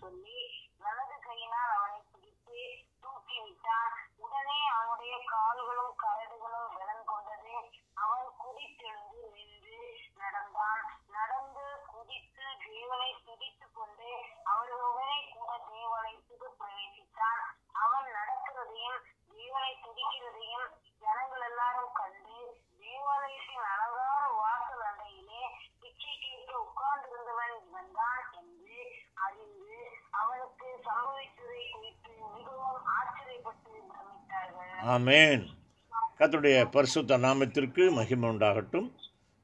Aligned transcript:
சொல்லி 0.00 0.38
வலது 0.82 1.16
கையினால் 1.18 1.72
அவனை 1.76 2.00
பிடித்து 2.06 2.60
தூக்கி 3.02 3.38
விட்டான் 3.40 3.92
உடனே 4.24 4.58
அவனுடைய 4.72 5.14
கால்களும் 5.30 5.94
கரடுகளும் 6.02 6.74
பலன் 6.76 7.04
கொண்டது 7.06 7.54
அவன் 7.96 8.28
குதித்தெழுந்து 8.40 9.22
நின்று 9.34 9.78
நடந்தான் 10.20 10.82
நடந்து 11.16 11.64
குதித்து 11.92 12.46
தேவனை 12.66 13.10
துதித்துக் 13.26 13.76
கொண்டு 13.76 14.10
அவர்களுடனே 14.50 15.18
கூட 15.32 15.50
தேவாலயத்துக்கு 15.68 16.50
பிரவேசித்தான் 16.58 17.42
அவன் 17.82 18.08
நடக்கிறதையும் 18.16 19.00
தேவனை 19.32 19.72
துதிக்கிறதையும் 19.78 20.68
ஜனங்கள் 21.02 21.46
எல்லாரும் 21.48 21.92
கண்டு 21.94 22.38
தேவாலயத்தின் 22.82 23.66
அலங்கார 23.72 24.22
வாசல் 24.38 24.84
அண்டையிலே 24.86 25.42
பிச்சை 25.80 26.14
கேட்க 26.18 26.52
உட்கார்ந்திருந்தவன் 26.62 27.54
இவன்தான் 27.60 28.24
என்று 28.40 28.78
அறிந்து 29.26 29.76
அவனுக்கு 30.20 30.68
சம்பவித்ததை 30.86 31.62
குறித்து 31.68 32.14
மிகவும் 32.34 32.88
ஆச்சரியப்பட்டு 32.96 33.72
பிரமித்தார்கள் 33.90 34.75
ஆமேன். 34.94 35.44
கத்துடைய 36.18 36.56
பரிசுத்த 36.74 37.16
நாமத்திற்கு 37.18 37.84
மகிமை 37.92 38.26
உண்டாகட்டும். 38.28 38.88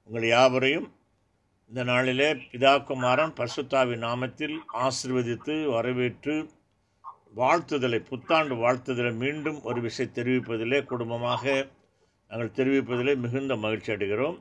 உங்கள் 0.08 0.26
யாவரையும் 0.26 0.86
இந்த 1.68 1.82
நாளிலே 1.90 2.28
பிதா 2.50 2.72
குமாரன் 2.88 3.32
பரிசுத்தாவின் 3.38 4.04
நாமத்தில் 4.06 4.56
ஆசிர்வதித்து 4.84 5.54
வரவேற்று 5.74 6.34
வாழ்த்துதலை 7.40 8.00
புத்தாண்டு 8.10 8.54
வாழ்த்துதலை 8.54 9.12
மீண்டும் 9.22 9.58
ஒரு 9.62 9.80
விஷயம் 9.80 10.14
தெரிவிப்பதிலே 10.18 10.80
குடும்பமாக 10.92 11.44
நாங்கள் 12.28 12.56
தெரிவிப்பதிலே 12.58 13.14
மிகுந்த 13.24 13.56
மகிழ்ச்சி 13.56 13.92
அடைகிறோம். 13.92 14.38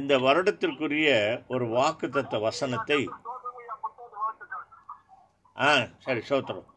இந்த 0.00 0.12
வருடத்திற்குரிய 0.26 1.08
ஒரு 1.48 1.66
வாக்குத்தத்த 1.78 2.40
வசனத்தை 2.40 3.00
ஆ 5.66 5.68
சரி 6.06 6.22
சோத்திரம். 6.28 6.68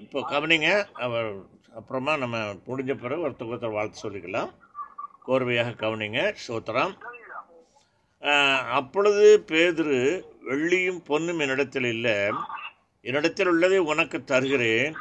இப்போ 0.00 0.18
கவனிங்க 0.32 0.68
அவர் 1.04 1.28
அப்புறமா 1.78 2.12
நம்ம 2.22 2.36
முடிஞ்ச 2.66 2.92
பிறகு 3.00 3.24
ஒருத்தர் 3.26 3.50
ஒருத்தர் 3.52 3.76
வாழ்த்து 3.76 4.02
சொல்லிக்கலாம். 4.04 4.50
கோர்வையாக 5.26 5.72
கவனிங்க 5.82 6.20
சோத்திரம் 6.44 6.92
அப்பொழுது 8.78 9.24
பேதுரு 9.50 9.98
வெள்ளியும் 10.48 11.00
பொன்னும் 11.08 11.40
என்னிடத்தில் 11.44 11.88
இல்லை. 11.94 12.14
என்னிடத்தில் 13.08 13.50
உள்ளதை 13.52 13.80
உனக்கு 13.92 14.18
தருகிறேன். 14.32 14.94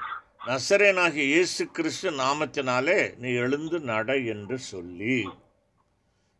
நசரேனாகிய 0.47 1.25
இயேசு 1.33 1.63
கிறிஸ்து 1.77 2.09
நாமத்தினாலே 2.23 2.99
நீ 3.21 3.29
எழுந்து 3.43 3.77
நட 3.91 4.17
என்று 4.33 4.57
சொல்லி. 4.71 5.17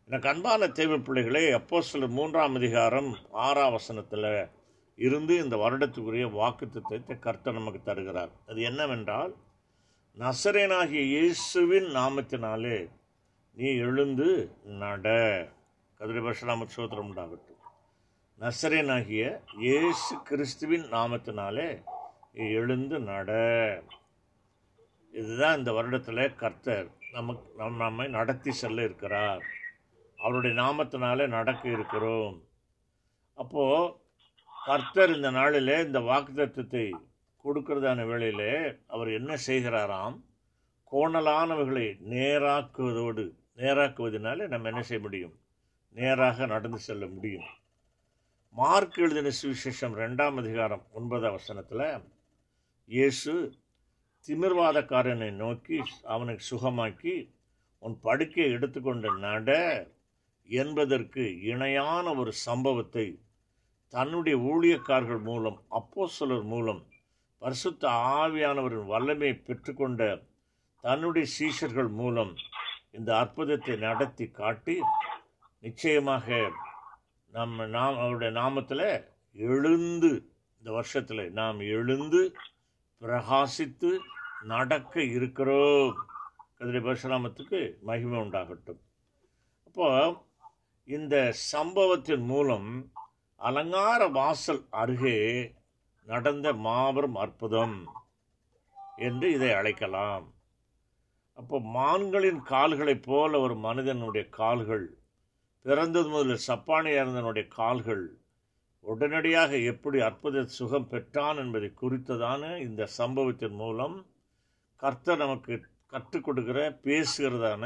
எனக்கு 0.08 0.30
அன்பான 0.32 0.68
தேவை 0.78 0.98
பிள்ளைகளே 1.06 1.44
அப்போ 1.58 1.76
சில 1.92 2.06
மூன்றாம் 2.18 2.58
அதிகாரம் 2.60 3.10
ஆறாம் 3.46 3.74
வசனத்தில் 3.76 4.28
இருந்து 4.96 5.34
இந்த 5.44 5.56
வருடத்துக்குரிய 5.56 6.26
வாக்குத்தத்தத்தை 6.40 7.18
கர்த்தர் 7.18 7.54
நமக்கு 7.54 7.80
தருகிறார். 7.82 8.30
அது 8.48 8.62
என்னவென்றால் 8.62 9.34
நசரேனாகிய 10.18 11.02
இயேசுவின் 11.04 11.84
நாமத்தினாலே 11.84 12.90
நீ 13.54 13.76
எழுந்து 13.76 14.28
நட. 14.64 15.08
கதிரை 15.98 16.22
பரசுராம 16.26 16.66
சோத்திரம் 16.76 17.10
உண்டாகட்டும். 17.10 17.60
நசரேனாகிய 18.40 19.40
இயேசு 19.58 20.22
கிறிஸ்துவின் 20.22 20.82
நாமத்தினாலே 20.82 21.82
நீ 22.32 22.50
எழுந்து 22.50 22.98
நட. 22.98 23.30
இதுதான் 25.12 25.58
இந்த 25.58 25.72
வருடத்தில் 25.72 26.34
கர்த்தர் 26.34 26.88
நமக்கு 27.12 27.52
நம் 27.56 27.76
நம்மை 27.76 28.08
நடத்தி 28.08 28.52
செல்ல 28.52 28.82
இருக்கிறார். 28.82 29.44
அவருடைய 30.16 30.62
நாமத்தினாலே 30.62 31.28
நடக்க 31.28 31.68
இருக்கிறோம். 31.68 32.42
அப்போது 33.34 34.04
கர்த்தர் 34.66 35.10
இந்த 35.16 35.30
நாளிலே 35.30 35.74
இந்த 35.84 35.98
வாக்குத்தத்தத்தை 36.00 36.84
கொடுக்கிறதான 37.44 38.06
வேளையிலே 38.06 38.52
அவர் 38.86 39.08
என்ன 39.08 39.32
செய்கிறாராம்? 39.46 40.16
கோணலானவர்களை 40.92 41.84
நேராக்குவதோடு 42.12 43.24
நேராக்குவதனால 43.56 44.48
நம்ம 44.48 44.68
என்ன 44.68 44.82
செய்ய 44.82 45.00
முடியும்? 45.02 45.34
நேராக 45.96 46.46
நடந்து 46.46 46.78
செல்ல 46.78 47.06
முடியும். 47.06 47.46
மார்க் 48.54 48.98
எழுதின 48.98 49.32
சுவிசேஷம் 49.42 49.94
ரெண்டாம் 49.96 50.36
அதிகாரம் 50.36 50.84
ஒன்பதாம் 50.92 51.32
வசனத்தில் 51.32 51.84
இயேசு 52.88 53.34
திமிர்வாதக்காரனை 54.28 55.30
நோக்கி 55.34 55.78
அவனை 56.02 56.36
சுகமாக்கி 56.50 57.14
உன் 57.82 57.96
படுக்கையை 58.00 58.52
எடுத்துக்கொண்டு 58.52 59.10
நட 59.18 59.50
என்பதற்கு 60.48 61.24
இணையான 61.42 62.14
ஒரு 62.14 62.32
சம்பவத்தை 62.46 63.06
தன்னுடைய 63.88 64.38
ஊழியக்காரர்கள் 64.38 65.22
மூலம் 65.22 65.62
அப்போஸ்தலர் 65.70 66.42
மூலம் 66.42 66.86
பரிசுத்த 67.38 67.88
ஆவியானவரின் 67.88 68.86
வல்லமையை 68.86 69.36
பெற்றுக்கொண்ட 69.46 70.22
தன்னுடைய 70.80 71.26
சீஷர்கள் 71.38 71.88
மூலம் 71.88 72.34
இந்த 72.92 73.18
அற்புதத்தை 73.18 73.76
நடத்தி 73.76 74.30
காட்டி 74.30 74.80
நிச்சயமாக 75.60 76.50
நம்ம 77.32 77.66
நாம் 77.66 77.98
அவருடைய 77.98 78.40
நாமத்தில் 78.40 79.04
எழுந்து 79.32 80.10
இந்த 80.58 80.70
வருஷத்தில் 80.70 81.32
நாம் 81.32 81.58
எழுந்து 81.60 82.36
பிரகாசித்து 83.02 83.98
நடக்க 84.42 85.02
இருக்கிறோம். 85.02 85.96
கதிரை 86.58 86.80
பரசுராமத்துக்கு 86.80 87.80
மகிமை 87.80 88.18
உண்டாகட்டும். 88.18 88.80
அப்போ 89.64 89.88
இந்த 90.84 91.32
சம்பவத்தின் 91.32 92.20
மூலம் 92.20 92.92
அலங்கார 93.40 94.08
வாசல் 94.08 94.62
அருகே 94.70 95.18
நடந்த 96.06 96.52
மாபெரும் 96.66 97.14
அற்புதம் 97.14 97.76
என்று 98.98 99.32
இதை 99.32 99.50
அழைக்கலாம். 99.52 100.26
அப்போ 101.38 101.56
மான்களின் 101.74 102.40
கால்களைப் 102.42 103.02
போல 103.02 103.40
ஒரு 103.40 103.54
மனிதனுடைய 103.56 104.24
கால்கள் 104.28 104.86
பிறந்தது 105.64 106.08
முதல் 106.08 106.44
சப்பானியாக 106.46 107.02
இருந்தனுடைய 107.04 107.46
கால்கள் 107.48 108.04
உடனடியாக 108.84 109.58
எப்படி 109.72 109.98
அற்புத 110.00 110.44
சுகம் 110.46 110.88
பெற்றான் 110.88 111.36
என்பதை 111.36 111.70
குறித்ததான 111.80 112.42
இந்த 112.58 112.82
சம்பவத்தின் 112.98 113.56
மூலம் 113.56 113.96
கர்த்தர் 114.82 115.16
நமக்கு 115.16 115.54
கற்றுக் 115.86 116.24
கொடுக்கிற 116.24 116.60
பேசுகிறதான 116.84 117.64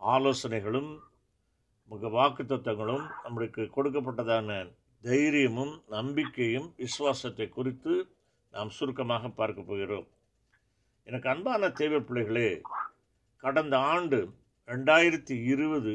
ஆலோசனைகளும் 0.00 0.92
வாக்கு 1.90 2.42
தத்தங்களும் 2.42 3.04
நம்மளுக்கு 3.24 3.62
கொடுக்கப்பட்டதான 3.76 4.50
தைரியமும் 5.04 5.74
நம்பிக்கையும் 5.94 6.68
விசுவாசத்தை 6.76 7.46
குறித்து 7.48 7.94
நாம் 8.54 8.70
சுருக்கமாக 8.76 9.28
பார்க்க 9.40 9.62
போகிறோம். 9.62 10.06
எனக்கு 11.08 11.28
அன்பான 11.32 11.70
தேவை 11.80 12.00
பிள்ளைகளே 12.00 12.48
கடந்த 13.44 13.74
ஆண்டு 13.78 14.18
ரெண்டாயிரத்தி 14.66 15.36
இருபது 15.52 15.94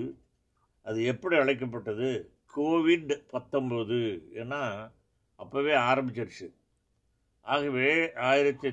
அது 0.88 1.00
எப்படி 1.14 1.36
அழைக்கப்பட்டது? 1.38 2.10
கோவிட் 2.56 3.14
பத்தொம்போது 3.36 4.00
ஏன்னா 4.42 4.62
அப்போவே 5.40 5.74
ஆரம்பிச்சிருச்சு. 5.90 6.48
ஆகவே 7.42 7.90
ஆயிரத்தி 8.30 8.70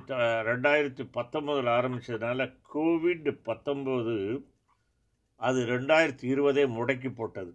ரெண்டாயிரத்தி 0.51 1.05
பத்தொம்போதில் 1.19 1.71
ஆரம்பித்ததுனால 1.79 2.49
கோவிட் 2.75 3.31
பத்தொம்போது 3.51 4.17
அது 5.37 5.67
ரெண்டாயிரத்தி 5.67 6.27
இருபதே 6.33 6.65
முடக்கி 6.67 7.15
போட்டது. 7.15 7.55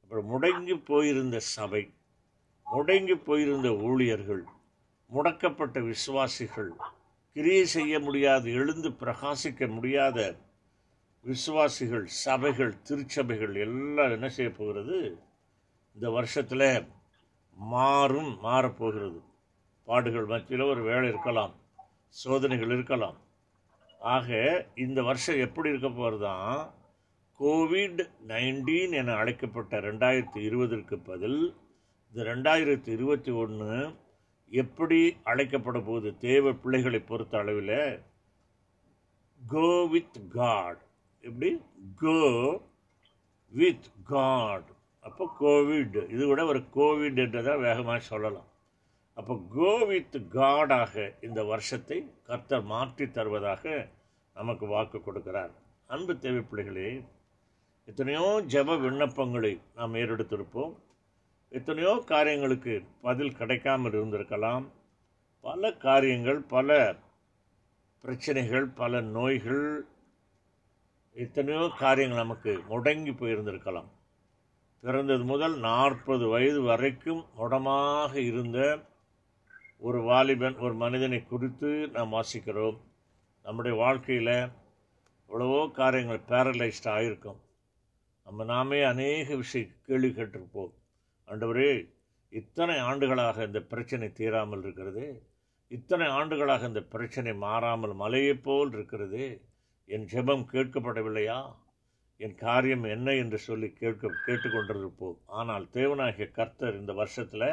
அப்புறம் 0.00 0.28
முடங்கி 0.32 0.84
போயிருந்த 0.84 1.38
சபை 1.38 1.94
முடங்கி 2.66 3.14
போயிருந்த 3.14 3.68
ஊழியர்கள் 3.70 4.44
முடக்கப்பட்ட 5.12 5.80
விசுவாசிகள் 5.84 6.72
கிரியை 7.32 7.64
செய்ய 7.64 8.00
முடியாத 8.00 8.48
எழுந்து 8.48 8.90
பிரகாசிக்க 8.90 9.68
முடியாத 9.68 10.18
விசுவாசிகள் 11.24 12.06
சபைகள் 12.06 12.82
திருச்சபைகள் 12.82 13.54
எல்லாம் 13.54 14.10
என்ன 14.10 14.28
செய்ய 14.28 14.50
போகிறது? 14.52 15.18
இந்த 15.94 16.10
வருஷத்தில் 16.10 16.88
மாறும் 17.56 18.32
மாறப்போகிறது. 18.42 19.20
பாடுகள் 19.84 20.24
மத்தியில் 20.24 20.70
ஒரு 20.72 20.82
வேலை 20.82 21.08
இருக்கலாம் 21.08 21.54
சோதனைகள் 22.08 22.70
இருக்கலாம். 22.70 23.18
ஆக 24.14 24.28
இந்த 24.74 25.02
வருஷம் 25.02 25.38
எப்படி 25.38 25.68
இருக்க 25.68 25.88
போகிறதான் 25.90 26.56
கோவிட் 27.40 28.02
நைன்டீன் 28.28 28.94
என 29.00 29.14
அழைக்கப்பட்ட 29.14 29.80
ரெண்டாயிரத்தி 29.80 30.40
இருபதற்கு 30.48 30.96
பதில் 30.98 31.40
இந்த 32.08 32.20
ரெண்டாயிரத்தி 32.22 32.90
இருபத்தி 32.96 33.32
ஒன்று 33.42 33.78
எப்படி 34.52 35.00
அழைக்கப்பட 35.24 35.78
போது 35.84 36.08
தேவ 36.18 36.52
பிள்ளைகளை 36.52 37.00
பொறுத்த 37.00 37.38
அளவில் 37.38 37.78
கோ 39.40 39.68
வித் 39.92 40.18
காட் 40.34 40.80
எப்படி? 41.24 41.50
கோ 42.02 42.18
வித் 43.52 43.88
காட் 44.04 44.70
அப்போ 45.04 45.24
கோவிட் 45.40 45.98
இது 46.14 46.24
விட 46.26 46.40
ஒரு 46.44 46.60
கோவிட் 46.76 47.18
என்றதை 47.24 47.52
வேகமாக 47.56 48.00
சொல்லலாம். 48.10 48.48
அப்போ 49.16 49.34
கோ 49.54 49.72
வித் 49.90 50.16
காடாக 50.32 50.94
இந்த 51.20 51.40
வருஷத்தை 51.44 51.98
கர்த்தர் 52.28 52.64
மாற்றி 52.72 53.04
தருவதாக 53.10 53.64
நமக்கு 54.38 54.66
வாக்கு 54.66 54.98
கொடுக்கிறார். 54.98 55.52
அன்பு 55.92 56.12
தேவை 56.18 56.40
பிள்ளைகளே 56.40 56.88
எத்தனையோ 57.90 58.24
ஜெப 58.52 58.76
விண்ணப்பங்களை 58.84 59.52
நாம் 59.78 59.98
ஏறெடுத்திருப்போம். 60.02 60.72
எத்தனையோ 61.52 61.92
காரியங்களுக்கு 62.12 62.74
பதில் 63.06 63.36
கிடைக்காமல் 63.40 63.96
இருந்திருக்கலாம். 63.98 64.64
பல 65.44 65.70
காரியங்கள் 65.86 66.40
பல 66.54 66.78
பிரச்சனைகள் 68.04 68.66
பல 68.80 69.00
நோய்கள் 69.16 69.66
எத்தனையோ 71.16 71.62
காரியங்கள் 71.82 72.22
நமக்கு 72.24 72.52
முடங்கி 72.70 73.12
போயிருந்திருக்கலாம். 73.20 73.88
பிறந்தது 74.84 75.24
முதல் 75.24 75.56
நாற்பது 75.58 76.24
வயது 76.28 76.60
வரைக்கும் 76.62 77.22
முடமாக 77.38 78.12
இருந்த 78.30 78.58
ஒரு 79.86 80.00
வாலிபன் 80.08 80.58
ஒரு 80.64 80.74
மனிதனை 80.82 81.20
குறித்து 81.24 81.70
நாம் 81.94 82.12
வாசிக்கிறோம். 82.12 82.76
நம்முடைய 83.46 83.74
வாழ்க்கையில் 83.76 84.36
எவ்வளவோ 85.30 85.58
காரியங்கள் 85.72 86.22
பேரலைஸ்ட் 86.28 86.88
ஆகிருக்கும் 86.94 87.38
நம்ம 88.26 88.44
நாமே 88.44 88.82
அநேக 88.82 89.36
விஷயம் 89.36 89.76
கேள்வி 89.82 90.08
கேட்டிருப்போம். 90.08 90.72
ஆண்டவரே 91.28 91.70
இத்தனை 92.32 92.76
ஆண்டுகளாக 92.78 93.44
இந்த 93.44 93.60
பிரச்சனை 93.60 94.08
தீராமல் 94.12 94.60
இருக்கிறது 94.60 95.04
இத்தனை 95.70 96.06
ஆண்டுகளாக 96.08 96.66
இந்த 96.66 96.82
பிரச்சனை 96.94 97.34
மாறாமல் 97.34 97.94
மலையைப் 97.94 98.42
போல் 98.42 98.72
இருக்கிறது 98.72 99.22
என் 99.88 100.08
ஜெபம் 100.12 100.44
கேட்கப்படவில்லையா? 100.52 101.38
என் 102.20 102.36
காரியம் 102.44 102.84
என்ன 102.96 103.14
என்று 103.14 103.38
சொல்லி 103.38 103.70
கேட்க 103.72 104.10
கேட்டுக்கொண்டிருப்போம். 104.26 105.18
ஆனால் 105.26 105.66
தேவனாகிய 105.72 106.28
கர்த்தர் 106.30 106.80
இந்த 106.80 106.92
வருஷத்தில் 106.92 107.48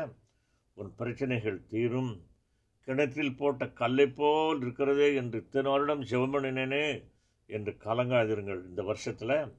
உன் 0.78 0.94
பிரச்சனைகள் 0.96 1.66
தீரும். 1.68 2.14
கிணற்றில் 2.84 3.36
போட்ட 3.36 3.68
கல்லை 3.68 4.08
போல் 4.08 4.62
இருக்கிறதே 4.62 5.16
என்று 5.16 5.40
இத்தனை 5.40 5.72
வருடம் 5.72 6.02
ஜெபம் 6.02 7.02
என்று 7.46 7.78
கலங்காதிருங்கள். 7.80 8.66
இந்த 8.66 8.84
வருஷத்தில் 8.84 9.54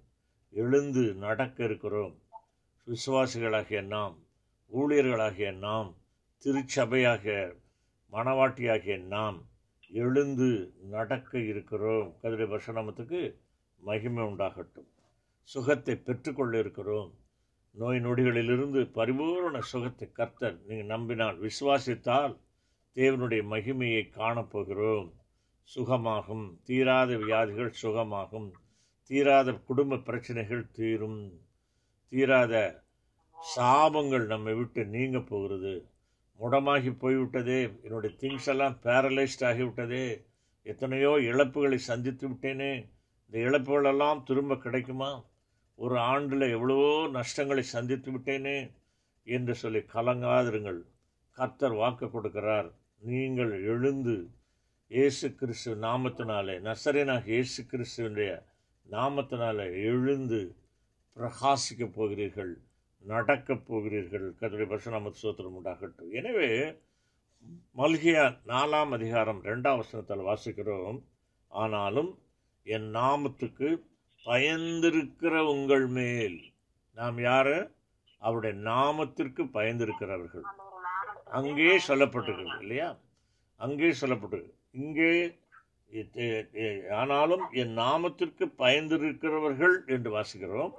எழுந்து 0.50 1.15
நடக்க 1.15 1.65
இருக்கிறோம். 1.65 2.23
விசுவாசிகளாகிய 2.87 3.82
நாம் 3.87 4.19
ஊழியர்களாகிய 4.73 5.59
நாம் 5.59 5.97
திருச்சபையாக 6.44 7.56
மணவாட்டியாகிய 8.12 9.03
நாம் 9.03 9.49
எழுந்து 9.88 10.75
நடக்க 10.82 11.38
இருக்கிறோம். 11.38 12.19
கதிரை 12.23 12.47
வருஷநாமத்துக்கு 12.47 13.37
மகிமை 13.76 14.25
உண்டாகட்டும். 14.25 14.88
சுகத்தை 15.43 15.97
பெற்றுக்கொள்ள 15.97 16.59
இருக்கிறோம். 16.59 17.15
நோய் 17.71 17.99
நொடிகளிலிருந்து 17.99 18.91
பரிபூரண 18.93 19.61
சுகத்தை 19.61 20.12
கர்த்தர் 20.12 20.61
நீங்கள் 20.67 20.87
நம்பினால் 20.87 21.41
விசுவாசித்தால் 21.41 22.37
தேவனுடைய 22.94 23.43
மகிமையை 23.50 24.02
காணப்போகிறோம். 24.17 25.12
சுகமாகும். 25.75 26.56
தீராத 26.64 27.17
வியாதிகள் 27.17 27.75
சுகமாகும். 27.82 28.50
தீராத 29.02 29.52
குடும்ப 29.52 29.96
பிரச்சனைகள் 29.96 30.70
தீரும். 30.70 31.41
தீராத 32.08 32.82
சாபங்கள் 33.56 34.26
நம்மை 34.26 34.55
விட்டு 34.55 34.85
நீங்க 34.85 35.20
போகிறது. 35.20 35.88
முடமாகி 36.41 36.91
போய்விட்டதே. 36.99 37.81
என்னுடைய 37.82 38.17
திங்ஸ் 38.20 38.46
எல்லாம் 38.46 38.79
பேரலைஸ்ட் 38.82 39.40
ஆகிவிட்டதே. 39.40 40.25
எத்தனையோ 40.62 41.08
இழப்புகளை 41.08 41.75
சந்தித்து 41.75 42.29
விட்டேனே. 42.29 42.93
இந்த 43.31 43.49
இழப்புகளெல்லாம் 43.49 44.23
திரும்ப 44.23 44.56
கிடைக்குமா? 44.56 45.25
ஒரு 45.75 45.99
ஆண்டில் 45.99 46.50
எவ்வளவோ 46.50 47.08
நஷ்டங்களை 47.08 47.62
சந்தித்து 47.62 48.12
விட்டேனே 48.12 48.70
என்று 49.25 49.55
சொல்லி 49.55 49.79
கலங்காதிருங்கள். 49.79 50.81
கர்த்தர் 51.32 51.73
வாக்கு 51.73 52.06
கொடுக்கிறார். 52.06 52.73
நீங்கள் 53.06 53.52
எழுந்து 53.62 54.14
இயேசு 54.86 55.34
கிறிஸ்து 55.34 55.74
நாமத்தினாலே 55.74 56.54
நசரேனாக 56.68 57.26
இயேசு 57.26 57.62
கிறிஸ்துவனுடைய 57.62 58.30
நாமத்தினாலே 58.90 59.66
எழுந்து 59.90 60.56
பிரகாசிக்கப் 61.16 61.92
போகிறீர்கள் 61.94 62.52
நடக்கப் 63.04 63.66
போகிறீர்கள். 63.66 64.34
கதிரை 64.40 64.66
பரசுநாமத்து 64.70 65.20
சோத்திரம் 65.22 65.56
உண்டாகட்டும். 65.58 66.10
எனவே 66.10 66.48
மல்கியா 67.76 68.24
நாலாம் 68.46 68.92
அதிகாரம் 68.98 69.44
ரெண்டாம் 69.44 69.80
வசனத்தில் 69.82 70.26
வாசிக்கிறோம். 70.30 70.98
ஆனாலும் 71.48 72.18
என் 72.62 72.88
நாமத்துக்கு 72.94 73.70
பயந்திருக்கிற 74.24 75.34
உங்கள் 75.54 75.86
மேல் 75.86 76.38
நாம் 76.92 77.20
யார்? 77.20 77.56
அவருடைய 78.18 78.54
நாமத்திற்கு 78.70 79.42
பயந்திருக்கிறவர்கள். 79.56 80.46
அங்கே 81.38 81.72
சொல்லப்பட்டிருக்கு 81.88 82.60
இல்லையா? 82.64 82.88
அங்கே 83.60 83.90
சொல்லப்பட்டிருக்கு 84.02 84.54
இங்கே 84.82 85.10
ஆனாலும் 87.00 87.44
என் 87.62 87.75
நாமத்திற்கு 87.82 88.44
பயந்திருக்கிறவர்கள் 88.62 89.76
என்று 89.94 90.10
வாசிக்கிறோம். 90.16 90.72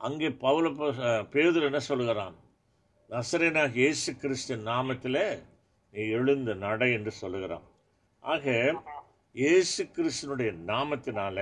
அங்கே 0.00 0.28
பவுல 0.44 0.66
பேதர் 1.34 1.68
என்ன 1.68 1.80
சொல்கிறான் 1.90 2.36
நசரேனாக 3.10 3.78
இயேசு 3.82 4.10
கிறிஸ்து 4.22 4.54
நாமத்தில் 4.70 5.22
நீ 5.94 6.02
எழுந்த 6.18 6.50
நடை 6.66 6.88
என்று 6.96 7.12
சொல்லுகிறான். 7.20 7.66
ஆக 8.32 8.46
இயேசு 9.34 9.82
கிறிஸ்துனுடைய 9.96 10.50
நாமத்தினால 10.70 11.38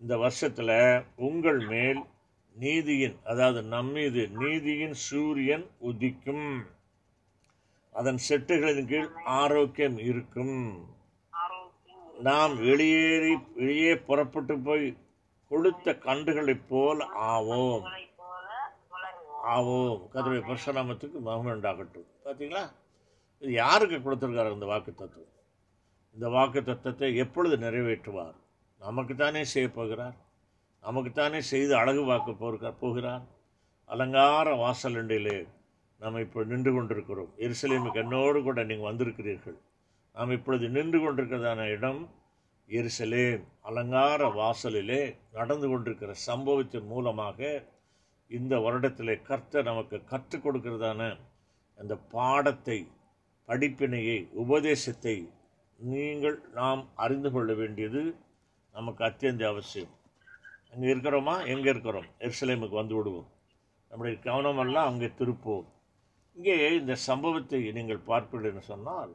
இந்த 0.00 0.14
வருஷத்தில் 0.24 0.76
உங்கள் 1.28 1.60
மேல் 1.72 2.00
நீதியின் 2.56 3.16
அதாவது 3.30 3.60
நம்மீது 3.74 4.22
நீதியின் 4.42 4.96
சூரியன் 5.08 5.66
உதிக்கும். 5.90 6.48
அதன் 7.92 8.18
செட்டுகளின் 8.28 8.86
கீழ் 8.86 9.08
ஆரோக்கியம் 9.24 9.98
இருக்கும். 9.98 10.88
நாம் 12.18 12.56
வெளியேறி 12.56 13.36
வெளியே 13.54 13.96
புறப்பட்டு 13.96 14.58
போய் 14.58 14.96
கொளுத்த 15.50 15.98
கண்டுகளைப் 15.98 16.68
போல் 16.68 16.98
ஆவோம். 17.16 17.82
ஆவோம். 19.44 20.08
கதிரை 20.14 20.40
பரசுராமத்துக்கு 20.40 21.20
மகிமை 21.20 21.52
உண்டாகட்டும். 21.52 22.06
பார்த்தீங்களா 22.24 22.70
இது 23.38 23.52
யாருக்கு 23.52 23.96
கொடுத்துருக்காரு 23.96 24.52
இந்த 24.52 24.66
வாக்கு 24.66 24.94
தத்துவம்? 24.94 25.28
இந்த 26.14 26.28
வாக்கு 26.28 26.64
தத்துவத்தை 26.64 27.16
எப்பொழுது 27.16 27.70
நிறைவேற்றுவார்? 27.70 28.34
நமக்குத்தானே 28.80 29.42
செய்ய 29.42 29.70
போகிறார். 29.70 30.14
நமக்குத்தானே 30.82 31.38
செய்து 31.38 31.76
அழகு 31.76 32.00
வாக்க 32.00 32.34
போக 32.38 32.72
போகிறார். 32.72 33.22
அலங்கார 33.84 34.54
வாசலண்டிலே 34.54 35.46
நாம் 36.00 36.20
இப்போ 36.24 36.44
நின்று 36.44 36.72
கொண்டிருக்கிறோம். 36.72 37.30
எருசலேமுக்கு 37.38 37.94
என்னோடு 37.94 38.42
கூட 38.42 38.64
நீங்கள் 38.64 38.88
வந்திருக்கிறீர்கள். 38.90 39.56
நாம் 40.14 40.30
இப்பொழுது 40.30 40.68
நின்று 40.68 40.98
கொண்டிருக்கிறதான 41.00 41.70
இடம் 41.70 42.00
எருசலேம். 42.68 43.42
அலங்கார 43.62 44.28
வாசலிலே 44.28 45.16
நடந்து 45.32 45.68
கொண்டிருக்கிற 45.68 46.12
சம்பவத்தின் 46.28 46.86
மூலமாக 46.86 47.68
இந்த 48.30 48.56
வருடத்திலே 48.56 49.22
கர்த்தர் 49.22 49.64
நமக்கு 49.64 50.04
கற்றுக் 50.04 50.44
கொடுக்கிறதான 50.46 51.02
அந்த 51.78 51.96
பாடத்தை 51.96 52.78
படிப்பினையை 53.48 54.18
உபதேசத்தை 54.32 55.16
நீங்கள் 55.76 56.36
நாம் 56.54 56.88
அறிந்து 56.94 57.30
கொள்ள 57.32 57.54
வேண்டியது 57.54 58.02
நமக்கு 58.74 59.04
அத்தியந்த 59.04 59.44
அவசியம். 59.48 59.92
அங்கே 60.72 60.88
இருக்கிறோமா? 60.94 61.34
எங்கே 61.46 61.68
இருக்கிறோம்? 61.68 62.08
எருசலேமுக்கு 62.18 62.76
வந்து 62.80 62.94
விடுவோம். 62.94 63.28
நம்முடைய 63.88 64.18
கவனமெல்லாம் 64.22 64.88
அங்கே 64.90 65.10
திருப்போம். 65.18 65.66
இங்கே 66.38 66.56
இந்த 66.80 66.94
சம்பவத்தை 67.06 67.58
நீங்கள் 67.76 68.04
பார்ப்பீர்கள் 68.08 68.68
சொன்னால் 68.68 69.12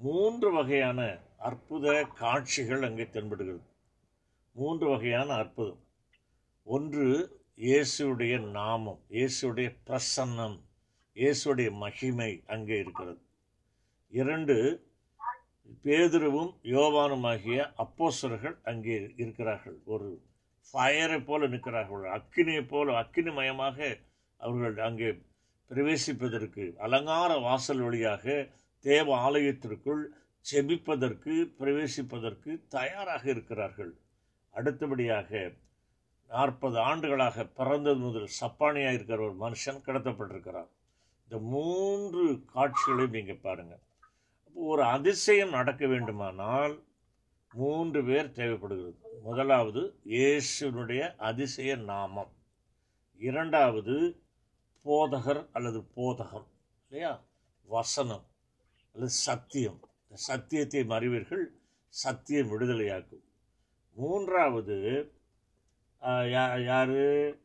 மூன்று 0.00 0.48
வகையான 0.56 1.00
அற்புத 1.48 1.86
காட்சிகள் 2.20 2.84
அங்கே 2.88 3.06
தென்படுகிறது. 3.14 3.64
மூன்று 4.56 4.86
வகையான 4.92 5.28
அற்புதம். 5.42 5.80
ஒன்று 6.66 7.06
இயேசுடைய 7.66 8.34
நாமம் 8.58 9.00
இயேசுடைய 9.16 9.70
பிரசன்னம் 9.88 10.56
இயேசுடைய 11.16 11.70
மகிமை 11.82 12.30
அங்கே 12.56 12.78
இருக்கிறது. 12.84 13.20
இரண்டு 14.12 14.56
பேதுருவும் 15.84 16.52
யோவானுமாகிய 16.74 17.60
அப்போசர்கள் 17.84 18.56
அங்கே 18.72 18.96
இருக்கிறார்கள். 19.22 19.78
ஒரு 19.94 20.08
ஃபயரை 20.68 21.20
போல 21.28 21.46
நிற்கிறார்கள். 21.54 22.04
அக்கினியை 22.18 22.64
போல 22.74 22.98
அக்கினிமயமாக 23.02 23.78
அவர்கள் 24.40 24.78
அங்கே 24.88 25.10
பிரவேசிப்பதற்கு 25.70 26.64
அலங்கார 26.76 27.30
வாசல் 27.38 27.80
வழியாக 27.80 28.24
தேவ 28.84 29.06
ஆலயத்திற்குள் 29.26 30.02
செபிப்பதற்கு 30.52 31.34
பிரவேசிப்பதற்கு 31.58 32.50
தயாராக 32.68 33.22
இருக்கிறார்கள். 33.30 33.92
அடுத்தபடியாக 34.54 35.30
நாற்பது 36.30 36.78
ஆண்டுகளாக 36.78 37.46
பிறந்தது 37.58 38.00
முதல் 38.06 38.28
சப்பானியாக 38.40 38.96
இருக்கிற 38.98 39.20
ஒரு 39.28 39.36
மனுஷன் 39.44 39.84
கடத்தப்பட்டிருக்கிறார். 39.86 40.70
இந்த 41.24 41.36
மூன்று 41.52 42.24
காட்சிகளையும் 42.52 43.16
நீங்கள் 43.18 43.44
பாருங்கள் 43.46 43.82
அப்போ 44.46 44.60
ஒரு 44.72 44.82
அதிசயம் 44.96 45.56
நடக்க 45.58 45.86
வேண்டுமானால் 45.86 46.74
மூன்று 47.52 48.00
பேர் 48.04 48.36
தேவைப்படுகிறது. 48.38 48.98
முதலாவது 49.22 49.82
இயேசுனுடைய 50.16 51.02
அதிசய 51.30 51.76
நாமம். 51.76 52.32
இரண்டாவது 53.20 53.96
போதகர் 54.84 55.48
அல்லது 55.52 55.86
போதகம் 55.96 56.46
இல்லையா? 56.88 57.22
வசனம் 57.66 58.24
அல்லது 58.92 59.10
சத்தியம். 59.10 59.80
இந்த 60.02 60.16
சத்தியத்தை 60.16 60.84
அறிவீர்கள் 60.88 61.58
சத்தியம் 61.88 62.50
விடுதலையாக்கும். 62.50 63.24
மூன்றாவது 63.94 65.10
யா- 66.00 66.64
யாரு? 66.64 67.42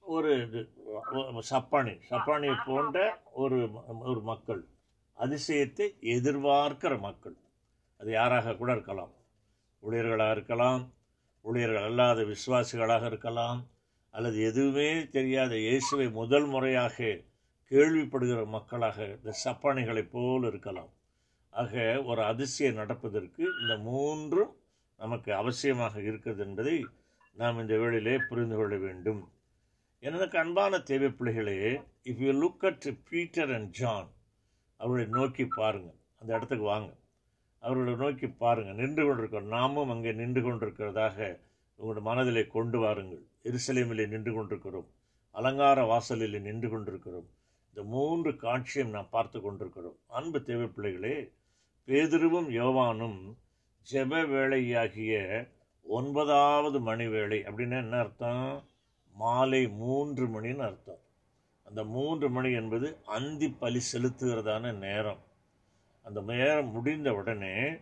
ஒரு 0.00 0.42
இது 0.42 0.72
சப்பானி. 1.50 2.00
சப்பானியை 2.10 2.66
போன்ற 2.66 3.22
ஒரு 3.32 3.70
ஒரு 3.98 4.20
மக்கள் 4.20 4.66
அதிசயத்தை 5.18 5.98
எதிர்பார்க்கிற 6.00 6.98
மக்கள். 6.98 7.36
அது 7.98 8.10
யாராக 8.10 8.54
கூட 8.54 8.72
இருக்கலாம். 8.72 9.12
ஊழியர்களாக 9.82 10.30
இருக்கலாம் 10.30 10.92
ஊழியர்கள் 11.40 11.82
அல்லாத 11.82 12.22
விசுவாசிகளாக 12.22 13.06
இருக்கலாம் 13.06 13.66
அல்லது 14.14 14.38
எதுவுமே 14.42 14.88
தெரியாத 15.16 15.52
இயேசுவை 15.58 16.06
முதல் 16.10 16.46
முறையாக 16.46 16.96
கேள்விப்படுகிற 17.70 18.40
மக்களாக 18.46 19.06
இந்த 19.16 19.30
சப்பானிகளைப் 19.44 20.10
போல் 20.10 20.44
இருக்கலாம். 20.50 20.90
ஆக 21.52 22.02
ஒரு 22.02 22.22
அதிசயம் 22.24 22.74
நடப்பதற்கு 22.74 23.42
இந்த 23.60 23.74
மூன்றும் 23.88 24.52
நமக்கு 25.00 25.30
அவசியமாக 25.32 25.94
இருக்கிறது 26.02 26.42
என்பதை 26.46 26.76
நாம் 27.40 27.60
இந்த 27.60 27.74
வேளையிலே 27.78 28.14
புரிந்து 28.28 28.56
கொள்ள 28.56 28.74
வேண்டும். 28.76 29.22
எனக்கு 30.02 30.38
அன்பான 30.38 30.78
தேவை 30.90 31.08
பிள்ளைகளே 31.10 31.58
if 32.04 32.22
you 32.26 32.32
look 32.42 32.64
at 32.66 32.88
Peter 33.10 33.52
and 33.54 33.70
John 33.70 34.10
அவர்களை 34.80 35.06
நோக்கி 35.18 35.44
பாருங்கள். 35.60 35.98
அந்த 36.20 36.30
இடத்துக்கு 36.36 36.64
வாங்க. 36.64 36.90
அவர்களை 37.62 37.94
நோக்கி 37.94 38.28
பாருங்கள். 38.44 38.78
நின்று 38.80 39.02
கொண்டிருக்கிறோம் 39.04 39.54
நாமும் 39.56 39.90
அங்கே 39.90 40.12
நின்று 40.12 40.40
கொண்டிருக்கிறதாக 40.40 41.18
உங்களோட 41.78 42.00
மனதிலே 42.10 42.42
கொண்டு 42.56 42.78
வாருங்கள். 42.78 43.24
எருசலேமிலே 43.44 44.08
நின்று 44.08 44.34
கொண்டிருக்கிறோம். 44.34 44.86
அலங்கார 45.30 45.84
வாசலில் 45.84 46.40
நின்று 46.40 46.68
கொண்டிருக்கிறோம். 46.68 47.28
இந்த 47.68 47.88
மூன்று 47.88 48.36
காட்சியும் 48.36 48.90
நாம் 48.90 49.08
பார்த்து 49.10 49.40
கொண்டிருக்கிறோம். 49.40 49.96
அன்பு 50.06 50.42
தேவை 50.42 50.66
பிள்ளைகளே 50.66 51.32
பேதிருவும் 51.86 52.48
யோவானும் 52.50 53.34
ஜெப 53.92 54.22
வேளையாகிய 54.26 55.12
ஒன்பதாவது 55.82 56.80
மணி 56.80 57.08
வேளை 57.08 57.38
அப்படின்னா 57.38 57.82
என்ன 57.82 57.98
அர்த்தம்? 57.98 58.64
மாலை 59.12 59.68
மூன்று 59.68 60.26
மணின்னு 60.26 60.58
அர்த்தம். 60.58 61.02
அந்த 61.64 61.84
மூன்று 61.84 62.30
மணி 62.30 62.52
என்பது 62.52 62.96
அந்தி 63.04 63.48
பலி 63.50 63.80
செலுத்துகிறதான 63.92 64.72
நேரம். 64.72 65.22
அந்த 66.02 66.22
நேரம் 66.22 66.70
முடிந்த 66.70 67.14
உடனே 67.14 67.76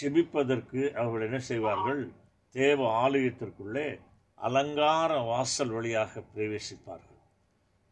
செபிப்பதற்கு 0.00 0.92
அவர்கள் 0.94 1.26
என்ன 1.26 1.38
செய்வார்கள்? 1.38 2.12
தேவ 2.50 3.08
ஆலயத்திற்குள்ளே 3.08 4.00
அலங்கார 4.44 5.18
வாசல் 5.18 5.68
வழியாக 5.68 6.24
பிரவேசிப்பார்கள். 6.34 7.18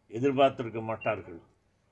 எதிர்பார்த்திருக்க 0.08 0.80
மாட்டார்கள். 0.80 1.40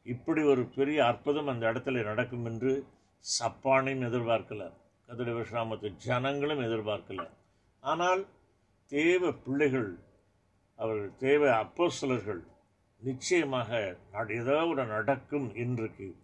இப்படி 0.02 0.42
ஒரு 0.42 0.64
பெரிய 0.64 1.06
அற்புதம் 1.06 1.46
அந்த 1.46 1.72
இடத்துல 1.72 2.04
நடக்கும் 2.04 2.44
என்று 2.44 2.86
சப்பானையும் 3.18 4.04
எதிர்பார்க்கல. 4.04 4.72
கதிர 5.08 5.32
விஸ்ராமத்து 5.32 5.96
ஜனங்களும் 5.96 6.60
எதிர்பார்க்கல. 6.60 7.28
ஆனால் 7.80 8.26
தேவ 8.86 9.32
பிள்ளைகள் 9.32 9.98
அவர்கள் 10.76 11.16
தேவ 11.16 11.64
அப்போஸ்தலர்கள் 11.64 12.44
நிச்சயமாக 12.98 13.96
நட- 14.12 14.34
ஏதோ 14.34 14.66
ஒரு 14.66 14.86
நடக்கும் 14.86 15.54
இன்றைக்கு. 15.54 16.16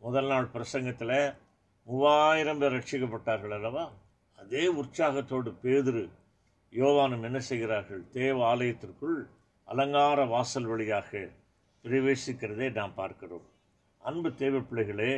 முதல் 0.00 0.26
நாள் 0.26 0.50
பிரசங்கத்தில் 0.52 1.36
மூவாயிரம் 1.84 2.58
பேர் 2.58 2.72
ரட்சிக்கப்பட்டார்கள் 2.72 3.54
அல்லவா? 3.54 3.92
அதே 4.36 4.66
உற்சாகத்தோடு 4.66 5.50
பேதிரு 5.62 6.10
யோவானும் 6.76 7.24
என்ன 7.28 7.38
செய்கிறார்கள்? 7.40 8.02
தேவ 8.18 8.36
ஆலயத்திற்குள் 8.52 9.18
அலங்கார 9.68 10.18
வாசல் 10.26 10.68
வழியாக 10.70 11.10
பிரவேசிக்கிறதை 11.84 12.68
நாம் 12.72 12.94
பார்க்கிறோம். 12.94 13.46
அன்பு 14.02 14.30
தேவ 14.34 14.54
பிள்ளைகளே 14.60 15.12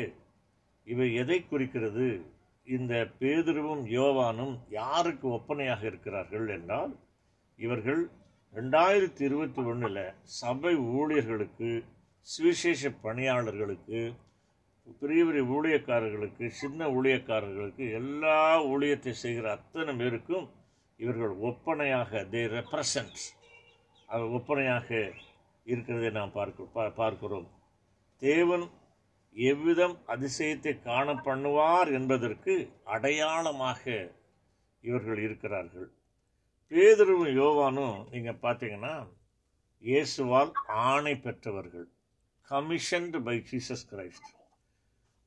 இவை 0.87 1.09
எதை 1.15 1.39
குறிக்கிறது? 1.43 2.09
இந்த 2.67 2.95
பேதுருவும் 3.21 3.85
யோவானும் 3.97 4.55
யாருக்கு 4.71 5.27
ஒப்பனையாக 5.29 5.83
இருக்கிறார்கள் 5.87 6.47
என்றால் 6.49 6.93
இவர்கள் 7.59 8.03
ரெண்டாயிரத்தி 8.55 9.23
இருபத்தி 9.25 9.63
ஒன்றில் 9.63 10.03
சபை 10.39 10.73
ஊழியர்களுக்கு 10.97 11.71
சுவிசேஷ 12.27 12.91
பணியாளர்களுக்கு 13.03 14.01
பெரிய 15.01 15.23
பெரிய 15.25 15.43
ஊழியக்காரர்களுக்கு 15.55 16.47
சின்ன 16.61 16.89
ஊழியக்காரர்களுக்கு 16.89 17.85
எல்லா 17.93 18.39
ஊழியத்தை 18.73 19.15
செய்கிற 19.25 19.47
அத்தனை 19.51 19.95
பேருக்கும் 19.97 20.47
இவர்கள் 21.03 21.35
ஒப்பனையாக 21.49 22.21
தே 22.33 22.43
ரெப்ரசன்ட் 22.57 23.21
அவர் 24.09 24.35
ஒப்பனையாக 24.39 24.89
இருக்கிறதை 25.67 26.11
நாம் 26.19 26.37
பார்க்க 26.39 26.93
பார்க்கிறோம். 27.01 27.49
தேவன் 28.23 28.65
எவ்விதம் 29.37 29.97
அதிசயத்தை 30.15 30.73
காண 30.89 31.15
பண்ணுவார் 31.27 31.91
என்பதற்கு 31.99 32.55
அடையாளமாக 32.95 33.83
இவர்கள் 34.85 35.21
இருக்கிறார்கள். 35.27 35.89
பேதுருவும் 36.73 37.37
யோவானும் 37.41 37.99
நீங்கள் 38.13 38.43
பார்த்தீங்கன்னா 38.47 38.97
இயேசுவால் 39.85 40.53
ஆணை 40.89 41.15
பெற்றவர்கள். 41.27 41.89
கமிஷன்டு 42.49 43.19
பை 43.29 43.37
ஜீசஸ் 43.51 43.87
கிரைஸ்ட் 43.93 44.29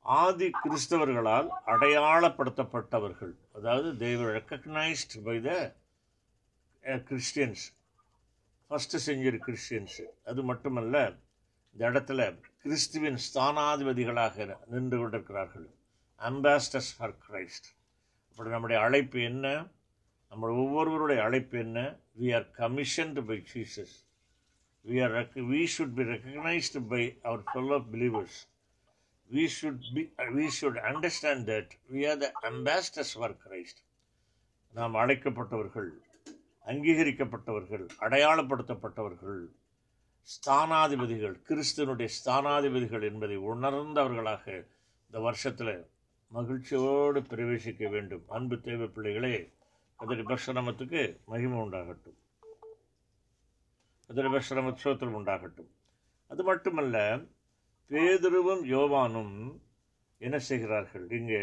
ஆதி 0.05 0.47
கிறிஸ்தவர்களால் 0.61 1.49
அடையாளப்படுத்தப்பட்டவர்கள். 1.73 3.33
அதாவது 3.57 3.89
they are 4.03 4.31
recognised 4.37 5.15
by 5.27 5.35
the 5.47 5.51
Christians 7.09 7.63
first 8.69 9.01
century 9.07 9.39
Christians 9.47 9.97
அது 10.29 10.43
மட்டுமல்ல 10.43 10.95
இந்த 11.73 11.83
இடத்துல 11.91 12.21
கிறிஸ்துவின் 12.63 13.19
ஸ்தானாதிபதிகளாக 13.27 14.47
நின்று 14.73 14.97
கொண்டிருக்கிறார்கள். 15.01 15.67
அம்பாஸ்டர்ஸ் 16.29 16.91
ஃபார் 16.97 17.15
கிரைஸ்ட் 17.27 17.69
அப்படி 18.29 18.49
நம்முடைய 18.55 18.79
அழைப்பு 18.85 19.19
என்ன? 19.31 19.45
நம்ம 20.31 20.49
ஒவ்வொருவருடைய 20.63 21.19
அழைப்பு 21.27 21.57
என்ன? 21.59 21.79
We 22.19 22.27
are 22.37 22.47
commissioned 22.61 23.21
by 23.29 23.37
Jesus 23.53 23.95
we 24.85 24.97
are 25.05 25.15
we 25.53 25.61
should 25.75 25.95
be 25.99 26.03
recognised 26.13 26.81
by 26.93 27.03
our 27.27 27.43
fellow 27.49 27.79
believers 27.93 28.39
we 29.31 29.49
should 29.61 29.79
be 29.93 30.13
we 30.17 30.47
should 30.61 30.77
understand 30.77 31.45
that 31.47 31.69
we 31.93 32.01
are 32.05 32.21
the 32.21 32.31
ambassadors 32.31 33.13
for 33.13 33.35
Christ. 33.47 33.77
நாம் 34.73 34.95
அழைக்கப்பட்டவர்கள் 34.95 35.89
அங்கீகரிக்கப்பட்டவர்கள் 36.65 37.87
அடையாளப்படுத்தப்பட்டவர்கள் 37.99 39.45
ஸ்தானாதிபதிகள் 40.21 41.35
கிறிஸ்தனுடைய 41.49 42.09
ஸ்தானாதிபதிகள் 42.25 43.03
என்பதை 43.03 43.37
உணர்ந்தவர்களாக 43.37 44.67
இந்த 45.05 45.19
வருஷத்தில் 45.19 45.89
மகிழ்ச்சியோடு 46.27 47.21
பிரவேசிக்க 47.21 47.89
வேண்டும். 47.89 48.23
அன்பு 48.27 48.61
தேவை 48.61 48.87
பிள்ளைகளே 48.87 49.53
அதற்கு 49.95 50.35
பஸ்ரமத்துக்கு 50.35 51.23
மகிமை 51.25 51.57
உண்டாகட்டும். 51.57 52.17
கதிரி 54.07 54.29
பர்ஷனம 54.29 54.75
சோத்திரம் 54.83 55.15
உண்டாகட்டும். 55.15 55.71
அது 56.27 56.43
மட்டுமல்ல 56.43 57.21
பேதுருவும் 57.91 58.63
யோவானும் 58.73 59.59
என்ன 60.17 60.37
செய்கிறார்கள்? 60.39 61.09
இங்கே 61.09 61.41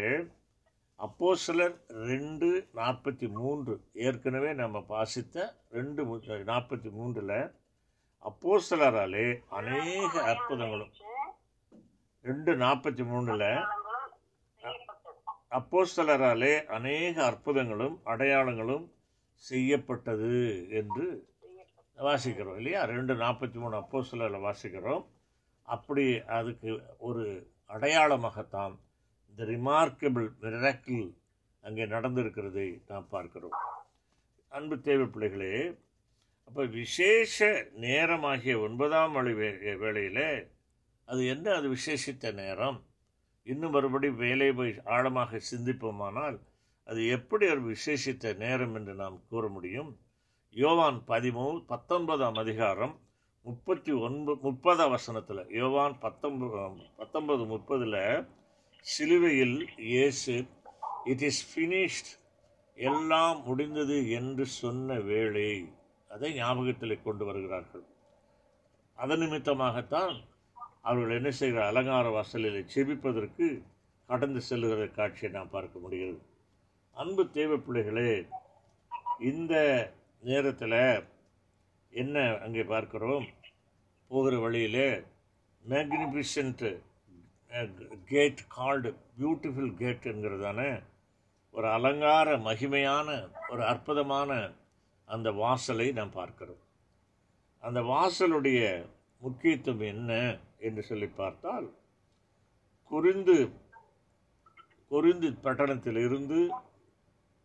அப்போஸ்தலர் 0.96 1.74
ரெண்டு 1.88 2.68
நாற்பத்தி 2.74 3.30
மூன்று. 3.30 3.80
ஏற்கனவே 3.92 4.52
நம்ம 4.52 4.84
வாசித்த 4.88 5.54
ரெண்டு 5.70 6.02
நாற்பத்தி 6.52 6.90
மூன்றில் 6.90 7.52
அப்போஸ்தலராலே 8.22 9.42
அநேக 9.48 10.22
அற்புதங்களும் 10.22 10.94
ரெண்டு 12.20 12.54
நாற்பத்தி 12.56 13.04
மூணில் 13.10 13.50
அப்போ 15.48 15.86
சிலராலே 15.96 16.64
அநேக 16.66 17.24
அற்புதங்களும் 17.24 18.00
அடையாளங்களும் 18.04 18.86
செய்யப்பட்டது 19.36 20.32
என்று 20.68 21.28
வாசிக்கிறோம் 21.98 22.56
இல்லையா? 22.56 22.84
ரெண்டு 22.84 23.14
நாற்பத்தி 23.14 23.54
மூணு 23.54 23.76
அப்போஸ்தலரில் 23.76 24.44
வாசிக்கிறோம். 24.48 25.04
அப்படி 25.74 26.04
அதுக்கு 26.38 26.70
ஒரு 26.98 27.24
அடையாளமாகத்தான் 27.68 28.74
இந்த 29.30 29.42
ரிமார்க்கபிள் 29.54 30.28
மிராக்கிள் 30.42 31.06
அங்கே 31.64 31.84
நடந்திருக்கிறதை 31.94 32.68
நாம் 32.88 33.08
பார்க்கிறோம். 33.08 33.56
அன்பு 34.52 34.76
தேவை 34.80 35.06
பிள்ளைகளே 35.06 35.54
அப்போ 36.48 36.64
விசேஷ 36.64 37.46
நேரமாகிய 37.80 38.54
ஒன்பதாம் 38.60 39.12
மணி 39.12 39.32
வே 39.32 39.48
வேளையில் 39.74 40.50
அது 41.08 41.22
என்ன? 41.26 41.46
அது 41.54 41.66
விசேஷித்த 41.68 42.32
நேரம். 42.32 42.78
இன்னும் 43.46 43.70
மறுபடி 43.70 44.08
வேலை 44.22 44.48
போய் 44.52 44.72
ஆழமாக 44.84 45.40
சிந்திப்போமானால் 45.50 46.38
அது 46.88 47.00
எப்படி 47.16 47.44
ஒரு 47.48 47.62
விசேஷித்த 47.72 48.34
நேரம் 48.36 48.74
என்று 48.74 48.94
நாம் 48.94 49.16
கூற 49.28 49.44
முடியும்? 49.48 49.90
யோவான் 50.56 51.00
பதிமூ 51.06 51.46
பத்தொன்பதாம் 51.66 52.38
அதிகாரம் 52.44 52.94
முப்பத்தி 53.48 53.92
ஒன்பது 54.06 54.38
முப்பதாம் 54.46 54.92
வசனத்தில் 54.94 55.42
யோவான் 55.58 55.94
பத்தொன்பது 56.04 56.56
பத்தொன்பது 57.00 57.44
முப்பதில் 57.52 58.00
சிலுவையில் 58.84 59.58
இயேசு 59.90 60.34
இட் 61.12 61.24
இஸ் 61.28 61.42
ஃபினிஷ்ட் 61.50 62.10
எல்லாம் 62.78 63.38
முடிந்தது 63.46 63.96
என்று 64.18 64.44
சொன்ன 64.60 64.98
வேளை. 65.10 65.48
அதை 66.14 66.28
ஞாபகத்தில் 66.40 67.04
கொண்டு 67.06 67.24
வருகிறார்கள். 67.28 67.84
அதன் 68.98 69.22
நிமித்தமாகத்தான் 69.22 70.16
அவர்கள் 70.88 71.16
என்ன 71.18 71.30
செய்கிற 71.40 71.60
அலங்கார 71.70 72.08
வாசலில் 72.16 72.60
செபிப்பதற்கு 72.74 73.46
கடந்து 74.08 74.40
செல்லுகிற 74.48 74.82
காட்சியை 74.98 75.30
நாம் 75.36 75.54
பார்க்க 75.56 75.84
முடிகிறது. 75.84 76.20
அன்பு 76.96 77.24
தேவ 77.38 77.56
பிள்ளைகளே 77.66 78.10
இந்த 79.30 79.54
நேரத்தில் 80.22 80.80
என்ன 81.92 82.16
அங்கே 82.44 82.64
பார்க்கிறோம்? 82.74 83.26
போகிற 84.08 84.38
வழியிலே 84.38 84.88
மேக்னிஃபிஷன்ட் 85.64 86.64
கேட் 88.04 88.40
கால்டு 88.48 88.90
பியூட்டிஃபுல் 89.18 89.72
கேட்டுங்கிறதான 89.78 90.82
ஒரு 91.54 91.68
அலங்கார 91.72 92.36
மகிமையான 92.38 93.08
ஒரு 93.48 93.64
அற்புதமான 93.64 94.30
அந்த 95.08 95.30
வாசலை 95.32 95.92
நாம் 95.92 96.10
பார்க்கிறோம். 96.10 96.62
அந்த 97.62 97.80
வாசலுடைய 97.80 98.60
முக்கியத்துவம் 99.22 99.80
என்ன 99.80 100.38
என்று 100.58 100.82
சொல்லி 100.82 101.06
பார்த்தால் 101.06 101.68
குறிந்து 102.90 103.36
குறிந்து 104.90 105.28
பட்டணத்தில் 105.42 105.96
இருந்து 105.96 106.40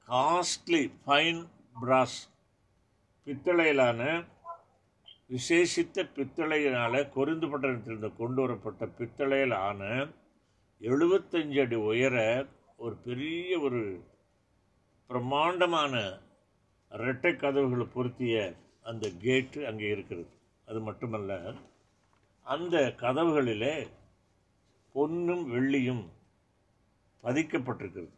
காஸ்ட்லி 0.08 0.84
ஃபைன் 1.05 1.41
பிராஸ் 1.82 2.20
பித்தளையிலான 3.27 4.01
விசேஷித்த 5.33 6.03
பித்தளையினால் 6.15 6.97
கொருந்து 7.15 7.45
பட்டணத்திலிருந்து 7.51 8.09
கொண்டு 8.17 8.39
வரப்பட்ட 8.41 8.85
பித்தளையில் 8.97 9.55
ஆன 9.67 9.81
எழுபத்தஞ்சு 10.81 11.59
அடி 11.63 11.77
உயர 11.89 12.17
ஒரு 12.83 12.95
பெரிய 13.05 13.59
ஒரு 13.59 13.81
பிரம்மாண்டமான 15.09 15.93
இரட்டை 16.91 17.31
கதவுகளை 17.35 17.85
பொருத்திய 17.93 18.35
அந்த 18.89 19.05
கேட்டு 19.25 19.59
அங்கே 19.69 19.87
இருக்கிறது. 19.95 20.29
அது 20.67 20.79
மட்டுமல்ல 20.79 21.31
அந்த 22.53 22.77
கதவுகளிலே 23.03 23.75
பொன்னும் 24.95 25.45
வெள்ளியும் 25.53 26.03
பதிக்கப்பட்டிருக்கிறது. 27.23 28.13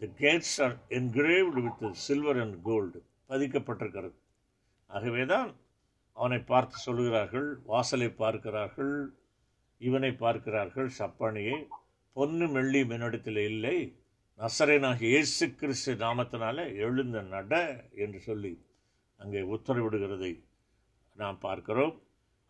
The 0.00 0.08
gates 0.22 0.56
are 0.64 0.76
engraved 0.98 1.62
with 1.66 1.98
silver 2.06 2.40
and 2.40 2.58
gold 2.62 3.00
பதிக்கப்பட்டிருக்கிறது. 3.28 4.16
ஆகவே 4.90 5.24
தான் 5.34 5.50
அவனை 6.20 6.38
பார்த்து 6.42 6.76
சொல்கிறார்கள் 6.78 7.48
வாசலை 7.64 8.08
பார்க்கிறார்கள் 8.14 8.94
இவனை 9.80 10.12
பார்க்கிறார்கள் 10.14 10.88
சப்பானியை 10.98 11.58
பொன்னு 12.16 12.46
மெள்ளி 12.48 12.80
மின்னடத்தில் 12.84 13.42
இல்லை 13.44 13.76
நசரேனாக 14.40 15.02
இயேசு 15.04 15.44
கிறிஸ்து 15.54 15.92
நாமத்தினால 15.96 16.58
எழுந்த 16.76 17.18
நட 17.32 17.54
என்று 17.94 18.20
சொல்லி 18.20 18.52
அங்கே 19.20 19.40
உத்தரவிடுகிறதை 19.54 20.32
நாம் 21.18 21.38
பார்க்கிறோம் 21.38 21.94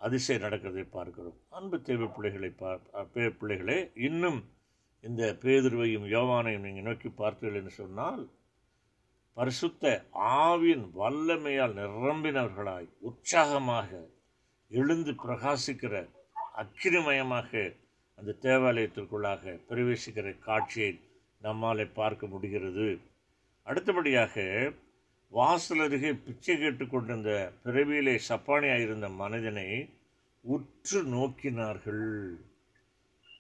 அதிசயம் 0.01 0.43
நடக்கிறதை 0.43 0.85
பார்க்கிறோம். 0.89 1.39
அன்பு 1.49 1.77
தேவை 1.83 2.07
பிள்ளைகளை 2.07 2.51
பார் 2.53 2.85
பிள்ளைகளே 3.39 3.79
இன்னும் 4.01 4.39
இந்த 5.05 5.23
பேதுருவையும் 5.43 6.07
யோவானையும் 6.09 6.61
நீங்கள் 6.61 6.83
நோக்கி 6.83 7.09
பார்த்தீர்கள் 7.13 7.61
என்று 7.61 7.75
சொன்னால் 7.75 8.23
பரிசுத்த 9.37 9.85
ஆவின் 10.13 10.85
வல்லமையால் 10.97 11.75
நிரம்பினவர்களாய் 11.75 12.89
உற்சாகமாக 13.01 13.91
எழுந்து 14.71 15.13
பிரகாசிக்கிற 15.13 15.95
அக்கிரிமயமாக 16.57 17.51
அந்த 18.19 18.37
தேவாலயத்திற்குள்ளாக 18.43 19.55
பிரவேசிக்கிற 19.69 20.39
காட்சியை 20.39 20.93
நம்மாலே 21.43 21.85
பார்க்க 21.85 22.27
முடிகிறது. 22.27 22.89
அடுத்தபடியாக 23.67 24.45
வாசல் 25.33 25.79
அருகே 25.79 26.13
பிச்சை 26.13 26.57
கேட்டுக்கொண்டிருந்த 26.59 27.33
பிறவியிலே 27.65 28.15
சப்பானியாக 28.29 28.81
இருந்த 28.81 29.09
மனிதனை 29.23 29.69
உற்று 30.45 31.01
நோக்கினார்கள். 31.15 32.07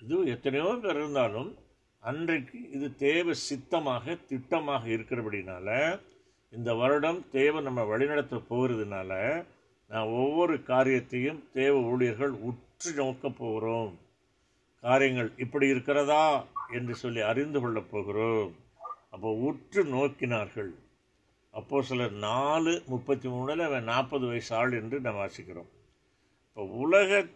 இது 0.01 0.17
எத்தனையோ 0.27 0.79
பேர் 0.83 0.97
இருந்தாலும் 0.97 1.51
அன்றைக்கு 2.03 2.71
இது 2.71 2.97
தேவ 2.97 3.33
சித்தமாக 3.33 4.13
திட்டமாக 4.29 4.83
இருக்கிறபடினால 4.97 5.99
இந்த 6.51 6.75
வருடம் 6.75 7.31
தேவை 7.31 7.63
நம்ம 7.63 7.85
வழிநடத்த 7.85 8.37
போகிறதுனால 8.51 9.45
நான் 9.91 10.07
ஒவ்வொரு 10.07 10.63
காரியத்தையும் 10.63 11.41
தேவ 11.53 11.75
ஊழியர்கள் 11.81 12.31
உற்று 12.31 12.91
நோக்கப் 12.93 13.39
போகிறோம். 13.39 13.99
காரியங்கள் 14.81 15.31
இப்படி 15.37 15.67
இருக்கிறதா 15.67 16.47
என்று 16.71 16.95
சொல்லி 16.95 17.21
அறிந்து 17.21 17.61
கொள்ளப் 17.61 17.91
போகிறோம். 17.91 18.57
அப்போ 19.11 19.33
உற்று 19.49 19.85
நோக்கினார்கள். 19.85 20.73
அப்போ 21.51 21.83
சிலர் 21.83 22.13
நாலு 22.13 22.83
முப்பத்தி 22.87 23.29
மூணில் 23.29 23.65
அவன் 23.65 23.85
நாற்பது 23.85 24.27
வயசு 24.27 24.55
ஆள் 24.57 24.73
என்று 24.73 25.01
நம்ம 25.01 25.27
வாசிக்கிறோம். 25.27 25.71
இப்போ 26.49 26.65
உலக 26.65 27.27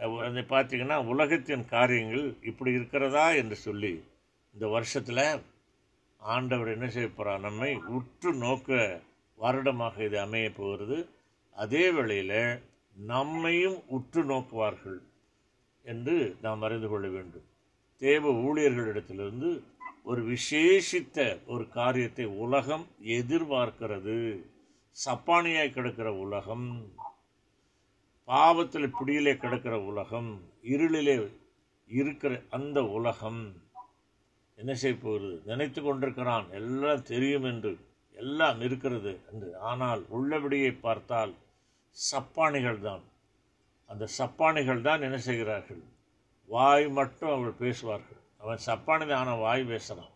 அதை 0.00 0.42
பார்த்தீங்கன்னா 0.52 0.96
உலகத்தின் 1.06 1.64
காரியங்கள் 1.68 2.26
இப்படி 2.42 2.70
இருக்கிறதா 2.72 3.26
என்று 3.40 3.56
சொல்லி 3.56 3.92
இந்த 4.54 4.66
வருஷத்தில் 4.66 5.24
ஆண்டவர் 6.22 6.68
என்ன 6.68 6.86
செய்ய 6.88 7.08
போகிறார் 7.08 7.40
நம்மை 7.40 7.70
உற்று 7.96 8.30
நோக்க 8.34 8.78
வருடமாக 9.38 10.04
இது 10.04 10.18
அமைய 10.20 10.50
போகிறது. 10.50 10.98
அதே 11.56 11.84
வேளையில் 11.90 12.62
நம்மையும் 12.96 13.78
உற்று 13.86 14.22
நோக்குவார்கள் 14.24 14.98
என்று 15.86 16.16
நாம் 16.42 16.62
அறிந்து 16.62 16.88
கொள்ள 16.88 17.08
வேண்டும். 17.08 17.46
தேவ 18.02 18.32
ஊழியர்களிடத்திலிருந்து 18.46 19.50
ஒரு 20.02 20.22
விசேஷித்த 20.24 21.18
ஒரு 21.46 21.64
காரியத்தை 21.68 22.26
உலகம் 22.44 22.86
எதிர்பார்க்கிறது. 23.18 24.18
சப்பானியாய் 24.96 25.74
கிடக்கிற 25.74 26.08
உலகம் 26.14 26.66
பாவத்தில் 28.30 28.94
பிடியிலே 28.98 29.32
கிடக்கிற 29.36 29.74
உலகம் 29.90 30.30
இருளிலே 30.72 31.14
இருக்கிற 31.90 32.32
அந்த 32.56 32.78
உலகம் 32.96 33.40
என்ன 34.58 34.72
செய்ய 34.74 34.96
போகிறது? 34.96 35.36
நினைத்து 35.50 35.80
கொண்டிருக்கிறான். 35.82 36.46
எல்லாம் 36.50 37.06
தெரியும் 37.12 37.46
என்று 37.52 37.70
எல்லாம் 38.14 38.58
இருக்கிறது 38.60 39.12
என்று. 39.32 39.48
ஆனால் 39.70 40.02
உள்ளபடியை 40.16 40.72
பார்த்தால் 40.80 41.32
சப்பானிகள் 41.96 42.80
தான் 42.80 43.04
அந்த 43.90 44.04
சப்பானிகள் 44.18 44.82
தான் 44.88 45.02
என்ன 45.02 45.18
செய்கிறார்கள்? 45.18 45.82
வாய் 46.50 46.86
மட்டும் 46.88 47.32
அவர்கள் 47.32 47.62
பேசுவார்கள். 47.64 48.20
அவன் 48.42 48.60
சப்பானி 48.66 49.04
தான் 49.06 49.22
ஆனால் 49.22 49.42
வாய் 49.46 49.64
பேசுகிறான். 49.64 50.14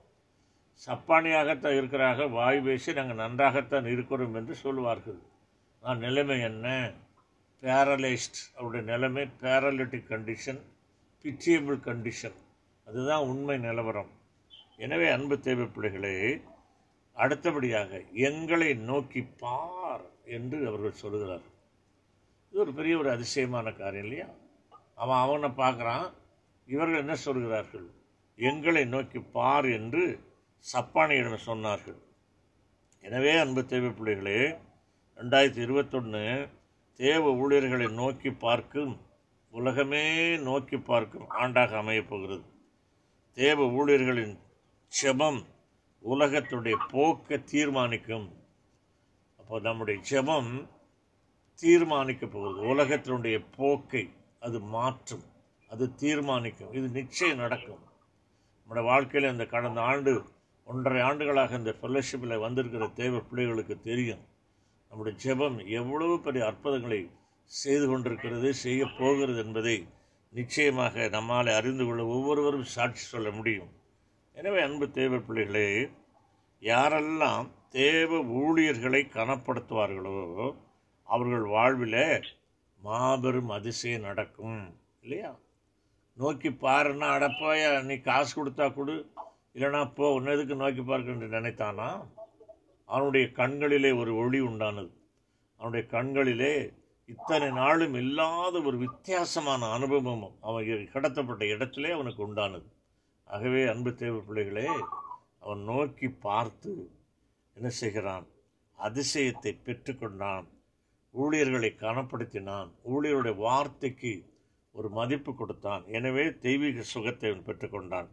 சப்பானியாகத்தான் 0.87 1.79
இருக்கிறார்கள். 1.81 2.31
வாய் 2.41 2.61
பேசி 2.61 2.93
நாங்கள் 2.93 3.23
நன்றாகத்தான் 3.25 3.87
இருக்கிறோம் 3.87 4.35
என்று 4.35 4.55
சொல்லுவார்கள். 4.55 5.21
நான் 5.85 5.99
நிலைமை 5.99 6.41
என்ன? 6.41 6.69
பேரலைஸ்ட் 7.63 8.41
அவருடைய 8.57 8.83
நிலைமை 8.93 9.25
பேரலிட்டிக் 9.43 10.11
கண்டிஷன் 10.13 10.61
பிச்சியபிள் 11.25 11.79
கண்டிஷன் 11.89 12.37
அதுதான் 12.87 13.27
உண்மை 13.31 13.57
நிலவரம். 13.59 14.11
எனவே 14.77 15.07
அன்பு 15.11 15.37
தேவை 15.41 15.67
பிள்ளைகளே 15.67 16.17
அடுத்தபடியாக 17.17 18.01
எங்களை 18.29 18.71
நோக்கி 18.91 19.21
பார் 19.43 20.05
என்று 20.37 20.59
அவர்கள் 20.69 21.01
சொல்கிறார் 21.03 21.45
இது 22.49 22.61
ஒரு 22.65 22.73
பெரிய 22.73 22.95
ஒரு 22.99 23.11
அதிசயமான 23.11 23.67
காரியம் 23.73 24.05
இல்லையா? 24.07 24.27
அவன் 25.03 25.23
அவனை 25.25 25.51
பார்க்குறான். 25.63 26.07
இவர்கள் 26.69 27.03
என்ன 27.03 27.15
சொல்கிறார்கள்? 27.27 27.87
எங்களை 28.39 28.85
நோக்கி 28.85 29.21
பார் 29.37 29.67
என்று 29.79 30.05
சப்பானியிடம் 30.65 31.47
சொன்னார்கள். 31.51 31.99
எனவே 33.05 33.33
அன்பு 33.37 33.63
தேவை 33.73 33.91
பிள்ளைகளே 33.91 34.39
ரெண்டாயிரத்தி 35.19 35.61
இருபத்தொன்று 35.67 36.23
தேவ 37.01 37.33
ஊழியர்களை 37.33 37.89
நோக்கி 37.89 38.31
பார்க்கும் 38.31 39.01
உலகமே 39.51 40.37
நோக்கி 40.37 40.77
பார்க்கும் 40.77 41.31
ஆண்டாக 41.31 41.73
அமையப்போகிறது 41.83 42.45
தேவ 43.33 43.67
ஊழியர்களின் 43.71 44.39
செபம் 45.03 45.41
உலகத்துடைய 46.05 46.77
போக்கை 46.91 47.45
தீர்மானிக்கும். 47.45 48.27
அப்போ 49.37 49.61
நம்முடைய 49.61 50.01
ஜெபம் 50.11 50.69
தீர்மானிக்க 51.55 52.27
போகிறது. 52.27 52.61
உலகத்தினுடைய 52.75 53.45
போக்கை 53.57 54.11
அது 54.41 54.61
மாற்றும் 54.61 55.25
அது 55.69 55.95
தீர்மானிக்கும். 55.95 56.73
இது 56.73 56.89
நிச்சயம் 56.89 57.37
நடக்கும். 57.37 57.83
நம்முடைய 58.59 58.89
வாழ்க்கையில் 58.91 59.33
இந்த 59.33 59.47
கடந்த 59.47 59.81
ஆண்டு 59.81 60.13
ஒன்றரை 60.65 61.03
ஆண்டுகளாக 61.03 61.57
இந்த 61.57 61.75
ஃபெல்லோஷிப்பில் 61.81 62.41
வந்திருக்கிற 62.41 62.89
தேவ 62.89 63.19
பிள்ளைகளுக்கு 63.19 63.81
தெரியும். 63.81 64.23
நம்முடைய 64.95 65.17
ஜெபம் 65.23 65.57
எவ்வளவு 65.79 66.17
பெரிய 66.25 66.43
அற்புதங்களை 66.49 66.99
செய்து 67.51 67.87
கொண்டிருக்கிறது 67.89 68.49
செய்ய 68.61 68.83
போகிறது 68.99 69.41
என்பதை 69.45 69.75
நிச்சயமாக 70.33 71.07
நம்மால் 71.15 71.51
அறிந்து 71.57 71.85
கொள்ள 71.85 72.03
ஒவ்வொருவரும் 72.17 72.69
சாட்சி 72.75 73.03
சொல்ல 73.05 73.31
முடியும். 73.39 73.73
எனவே 74.37 74.61
அன்பு 74.67 74.87
தேவ 74.99 75.19
பிள்ளைகளே 75.27 75.67
யாரெல்லாம் 76.63 77.49
தேவ 77.79 78.21
ஊழியர்களை 78.43 79.03
கனப்படுத்துவார்களோ 79.17 80.17
அவர்கள் 81.09 81.47
வாழ்வில் 81.57 82.01
மாபெரும் 82.81 83.53
அதிசயம் 83.59 84.07
நடக்கும் 84.09 84.63
இல்லையா? 85.05 85.33
நோக்கி 86.19 86.53
பாருன்னா 86.65 87.09
அடப்போயா 87.17 87.71
நீ 87.91 87.97
காசு 88.11 88.33
கொடுத்தா 88.39 88.69
கொடு 88.79 88.97
இல்லைனா 89.57 89.83
போ 89.99 90.15
உன்னதுக்கு 90.19 90.63
நோக்கி 90.65 90.85
பார்க்க 90.93 91.17
என்று 91.17 91.37
நினைத்தானா? 91.39 91.89
அவனுடைய 92.85 93.31
கண்களிலே 93.31 93.93
ஒரு 93.93 94.17
ஒளி 94.17 94.41
உண்டானது. 94.41 94.93
அவனுடைய 95.57 95.87
கண்களிலே 95.89 96.73
இத்தனை 97.07 97.51
நாளும் 97.51 97.95
இல்லாத 97.95 98.61
ஒரு 98.61 98.77
வித்தியாசமான 98.77 99.67
அனுபவம் 99.67 100.37
அவன் 100.41 100.65
கடத்தப்பட்ட 100.65 101.49
இடத்திலே 101.49 101.91
அவனுக்கு 101.91 102.35
உண்டானது. 102.35 102.69
ஆகவே 103.25 103.67
அன்பு 103.67 103.95
தேவ 103.95 104.19
பிள்ளைகளே 104.19 104.69
அவன் 105.41 105.63
நோக்கி 105.63 106.09
பார்த்து 106.09 106.91
என்ன 107.55 107.69
செய்கிறான்? 107.69 108.27
அதிசயத்தை 108.79 109.53
பெற்றுக்கொண்டான். 109.65 110.47
ஊழியர்களை 111.11 111.75
கனப்படுத்தினான். 111.79 112.71
ஊழியருடைய 112.91 113.37
வார்த்தைக்கு 113.37 114.25
ஒரு 114.73 114.89
மதிப்பு 114.91 115.35
கொடுத்தான். 115.35 115.85
எனவே 115.87 116.25
தெய்வீக 116.39 116.83
சுகத்தை 116.83 117.31
அவன் 117.31 117.47
பெற்றுக்கொண்டான். 117.47 118.09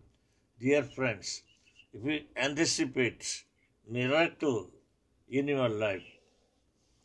Dear 0.60 0.90
friends 0.96 1.36
if 1.94 2.06
you 2.08 2.14
anticipates 2.34 3.34
miracle 3.92 4.60
in 5.30 5.48
your 5.48 5.70
life 5.84 6.10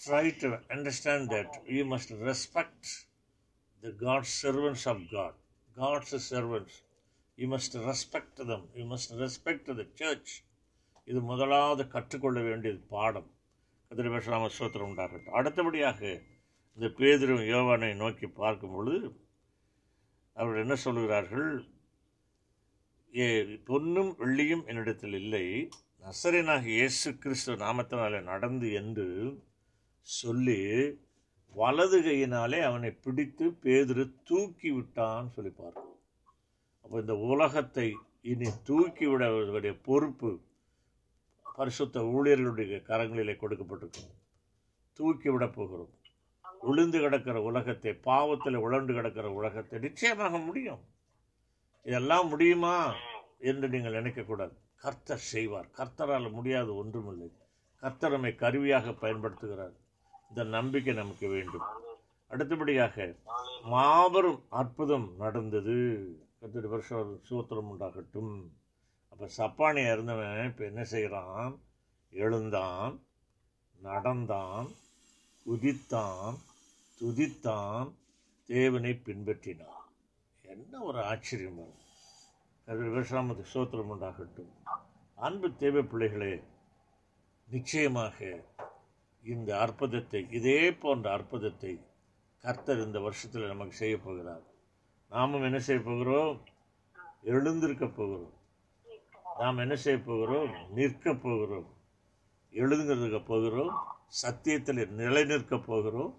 try 0.01 0.25
to 0.43 0.49
understand 0.71 1.31
that 1.31 1.51
you 1.67 1.85
must 1.85 2.11
respect 2.23 2.85
the 3.83 3.93
God's 4.01 4.29
servants 4.43 4.85
of 4.87 4.99
God, 5.11 5.35
God's 5.77 6.13
servants. 6.25 6.75
You 7.39 7.49
must 7.49 7.75
respect 7.87 8.37
them. 8.41 8.63
You 8.75 8.87
must 8.87 9.11
respect 9.25 9.67
the 9.81 9.87
church. 9.95 10.29
இது 11.09 11.21
முதலாவது 11.23 11.83
கற்றுக்கொள்ள 11.89 12.39
வேண்டியது 12.41 12.81
பாடம் 12.89 13.29
கதிர 13.91 14.07
பேசலாம 14.15 14.49
சோத்திரம் 14.57 14.89
உண்டாகட்டும் 14.91 15.37
அடுத்தபடியாக 15.39 16.01
இந்த 16.79 16.89
பேதிரும் 16.99 17.45
யோவானை 17.51 17.91
நோக்கி 17.97 18.27
பார்க்கும் 18.41 18.75
பொழுது 18.77 19.09
அவர்கள் 20.37 20.63
என்ன 20.63 20.77
சொல்கிறார்கள் 20.87 21.53
ஏ 23.15 23.27
பொன்னும் 23.69 24.11
வெள்ளியும் 24.23 24.65
என்னிடத்தில் 24.67 25.17
இல்லை 25.21 25.45
நசரேனாக 26.03 26.67
இயேசு 26.75 27.09
கிறிஸ்து 27.23 27.53
நாமத்தினாலே 27.63 28.19
நடந்து 28.29 28.69
என்று 28.81 29.07
சொல்லி 30.07 30.61
வலது 31.55 31.99
கையினாலே 32.05 32.59
அவனை 32.69 32.91
பிடித்து 33.05 33.47
பேதுரு 33.63 34.05
தூக்கி 34.29 34.71
விட்டான்னு 34.77 35.33
சொல்லி 35.37 35.53
பார்க்கிறோம். 35.53 35.97
அப்போ 36.83 36.97
இந்த 37.05 37.15
உலகத்தை 37.33 37.87
இனி 38.33 38.51
தூக்கி 38.69 39.07
விடவருடைய 39.13 39.73
பொறுப்பு 39.89 40.31
பரிசுத்த 41.59 42.03
ஊழியர்களுடைய 42.17 42.79
கரங்களிலே 42.91 43.35
கொடுக்கப்பட்டிருக்கும் 43.43 44.13
தூக்கி 44.99 45.29
விட 45.33 45.49
போகிறோம். 45.59 45.93
விழுந்து 46.67 47.01
கிடக்கிற 47.05 47.43
உலகத்தை 47.51 47.95
பாவத்தில் 48.09 48.63
உழண்டு 48.67 48.93
கிடக்கிற 48.99 49.27
உலகத்தை 49.41 49.81
நிச்சயமாக 49.87 50.39
முடியும். 50.47 50.85
இதெல்லாம் 51.87 52.31
முடியுமா 52.35 52.77
என்று 53.51 53.67
நீங்கள் 53.75 53.99
நினைக்கக்கூடாது 53.99 54.57
கர்த்தர் 54.77 55.19
செய்வார். 55.19 55.69
கர்த்தரால் 55.77 56.31
முடியாது 56.31 56.77
ஒன்றுமில்லை. 56.77 57.33
கர்த்தர் 57.77 58.11
நம்மை 58.11 58.35
கருவியாக 58.35 58.91
பயன்படுத்துகிறார். 58.91 59.77
இந்த 60.29 60.45
நம்பிக்கை 60.45 60.95
நமக்கு 60.95 61.29
வேண்டும். 61.29 61.67
அடுத்தபடியாக 62.27 63.17
மாபெரும் 63.63 64.45
அற்புதம் 64.49 65.15
நடந்தது. 65.19 65.77
கத்திரி 66.41 66.69
வருஷம் 66.69 67.21
சூத்திரம் 67.31 67.71
உண்டாகட்டும். 67.73 68.35
அப்போ 69.09 69.29
சப்பானியாக 69.37 69.93
இருந்தவன் 69.93 70.47
இப்போ 70.47 70.65
என்ன 70.65 70.85
செய்கிறான் 70.85 71.61
எழுந்தான் 72.13 73.01
நடந்தான் 73.81 74.69
குதித்தான் 75.47 76.37
துதித்தான் 77.01 77.93
தேவனை 78.47 78.93
பின்பற்றினான். 79.07 79.85
என்ன 80.43 80.83
ஒரு 80.83 81.03
ஆச்சரியம் 81.03 81.85
பாருங்க. 82.67 83.01
கதிரி 83.01 83.45
சோத்திரம் 83.55 83.91
உண்டாகட்டும். 83.91 84.71
அன்பு 85.15 85.55
தேவை 85.55 85.83
பிள்ளைகளே 85.83 86.43
நிச்சயமாக 87.51 88.45
இந்த 89.23 89.59
அற்புதத்தை 89.59 90.27
இதே 90.31 90.73
போன்ற 90.73 91.13
அற்புதத்தை 91.13 91.87
கர்த்தர் 92.39 92.85
இந்த 92.85 93.01
வருஷத்தில் 93.01 93.47
நமக்கு 93.47 93.75
செய்ய 93.75 93.99
போகிறார். 93.99 94.43
நாமும் 95.11 95.43
என்ன 95.43 95.59
செய்ய 95.59 95.83
போகிறோம்? 95.83 96.43
எழுந்திருக்க 97.23 97.87
போகிறோம். 97.87 98.33
நாம் 99.39 99.59
என்ன 99.59 99.77
செய்ய 99.77 99.99
போகிறோம்? 99.99 100.73
நிற்க 100.73 101.15
போகிறோம். 101.15 101.75
எழுதுங்கிறதுக்கு 102.53 103.25
போகிறோம். 103.25 103.79
சத்தியத்தில் 104.07 104.89
நிலை 104.89 105.25
நிற்க 105.25 105.59
போகிறோம். 105.59 106.15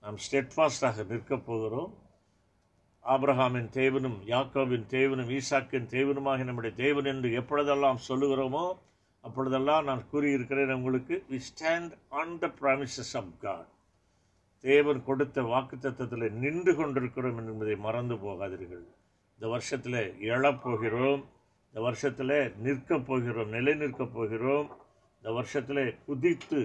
நாம் 0.00 0.16
ஸ்டெட்ஃபாஸ்டாக 0.16 1.06
நிற்க 1.06 1.36
போகிறோம். 1.36 2.05
ஆப்ரஹாமின் 3.14 3.70
தேவனும் 3.72 4.18
யாக்கோவின் 4.26 4.86
தேவனும் 4.90 5.30
ஈசாக்கின் 5.38 5.88
தேவனுமாக 5.90 6.44
நம்முடைய 6.44 6.74
தேவன் 6.76 7.04
என்று 7.04 7.28
எப்பொழுதெல்லாம் 7.32 8.00
சொல்லுகிறோமோ 8.08 8.64
அப்பொழுதெல்லாம் 9.24 9.84
நான் 9.84 10.08
கூறியிருக்கிறேன் 10.10 10.70
உங்களுக்கு 10.70 11.14
we 11.30 11.40
stand 11.48 11.92
on 12.08 12.38
the 12.38 12.50
promises 12.60 13.14
of 13.16 13.32
God 13.38 13.70
தேவன் 14.64 15.00
கொடுத்த 15.04 15.42
வாக்குத்தத்தத்தில் 15.42 16.34
நின்று 16.42 16.72
கொண்டிருக்கிறோம் 16.74 17.38
என்பதை 17.38 17.76
மறந்து 17.76 18.14
போகாதீர்கள். 18.14 18.84
இந்த 19.34 19.46
வருஷத்தில் 19.48 20.00
எழப்போகிறோம் 20.34 21.22
இந்த 21.68 21.80
வருஷத்தில் 21.80 22.36
நிற்கப் 22.62 23.06
போகிறோம் 23.06 23.48
நிலை 23.48 23.74
நிற்கப் 23.74 24.14
போகிறோம். 24.14 24.68
இந்த 25.22 25.30
வருஷத்தில் 25.32 25.84
குதித்து 26.06 26.60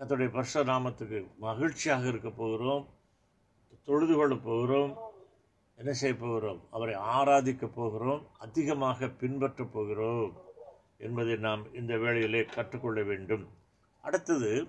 கர்த்தருடைய 0.00 0.30
பர்ஷ 0.36 0.62
நாமத்துக்கு 0.64 1.20
மகிழ்ச்சியாக 1.38 2.06
இருக்க 2.08 2.30
போகிறோம் 2.30 2.84
தொழுது 3.88 4.14
கொள்ள 4.16 4.34
போகிறோம். 4.48 4.92
என்ன 5.78 5.92
செய்ய 5.92 6.16
போகிறோம்? 6.16 6.60
அவரை 6.70 6.94
ஆராதிக்க 6.94 7.66
போகிறோம். 7.66 8.26
அதிகமாக 8.38 9.06
பின்பற்றப் 9.06 9.72
போகிறோம் 9.72 10.32
என்பதை 10.98 11.36
நாம் 11.36 11.74
இந்த 11.74 11.98
வேளையிலே 11.98 12.44
கற்றுக்கொள்ள 12.44 13.02
வேண்டும். 13.02 13.48
அடுத்தது 14.02 14.66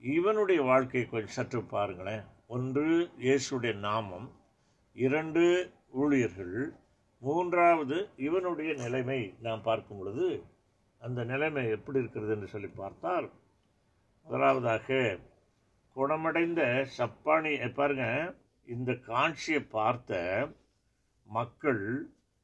இவனுடைய 0.00 0.62
வாழ்க்கையை 0.62 1.08
கொஞ்சம் 1.10 1.30
சற்று 1.30 1.62
பாருங்களேன். 1.62 2.22
ஒன்று 2.46 3.10
இயேசுடைய 3.20 3.74
நாமம். 3.74 4.30
இரண்டு 4.94 5.70
ஊழியர்கள். 5.90 6.72
மூன்றாவது 7.20 8.08
இவனுடைய 8.16 8.74
நிலைமை 8.74 9.34
நாம் 9.40 9.62
பார்க்கும் 9.62 9.98
பொழுது 9.98 10.42
அந்த 10.98 11.24
நிலைமை 11.24 11.68
எப்படி 11.68 11.98
இருக்கிறது 11.98 12.34
என்று 12.34 12.46
சொல்லி 12.46 12.66
பார்த்தால் 12.66 13.30
முதலாவதாக 14.24 15.18
குணமடைந்த 15.92 16.86
சப்பானி 16.98 17.74
பாருங்க 17.74 18.34
இந்த 18.68 18.90
காட்சியை 19.06 19.60
பார்த்த 19.72 20.12
மக்கள் 21.26 21.82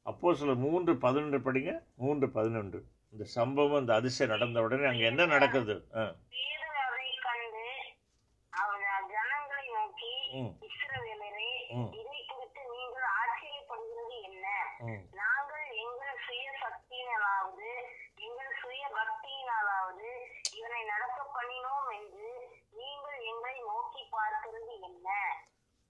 அப்போ 0.05 0.29
சில 0.35 0.53
மூன்று 0.63 0.93
பதினொன்று 1.03 1.39
படிங்க 1.41 1.71
மூன்று 2.01 2.27
பதினொன்று. 2.31 2.79
இந்த 3.13 3.25
சம்பவம் 3.33 3.81
இந்த 3.81 3.93
அதிசயம் 3.95 4.31
நடந்த 4.31 4.63
உடனே 4.65 4.85
அங்கே 4.89 5.05
என்ன 5.09 5.25
நடக்குது? 5.33 5.75
ஆ 5.93 6.03
பேதுரு 6.33 6.79
அதைக் 6.85 7.21
கண்டு 7.25 7.65
அவர் 8.53 8.81
ஜனங்களை 9.13 9.65
நோக்கி 9.71 10.11
ம் 10.39 10.51
இஸ்ரவேலரே 10.67 11.51
ம். 11.75 11.89
இதை 11.99 12.19
குறித்து 12.31 12.63
நீங்கள் 12.73 13.07
ஆச்சரியப்படுகிறது 13.15 14.17
என்ன 14.29 14.45
ம் 14.87 15.03
நாங்கள் 15.19 15.65
எங்கள் 15.83 16.19
சுய 16.25 16.47
சக்தியினாலாவது 16.63 17.69
எங்கள் 18.27 18.53
சுய 18.61 18.83
பக்தியினாலாவது 18.97 20.09
இவனை 20.57 20.81
நடக்க 20.91 21.19
பண்ணினோம் 21.31 21.89
என்று 21.99 22.29
நீங்கள் 22.79 23.19
எங்களை 23.31 23.57
நோக்கி 23.67 24.03
பார்க்கிறது 24.11 24.73
என்ன 24.83 25.07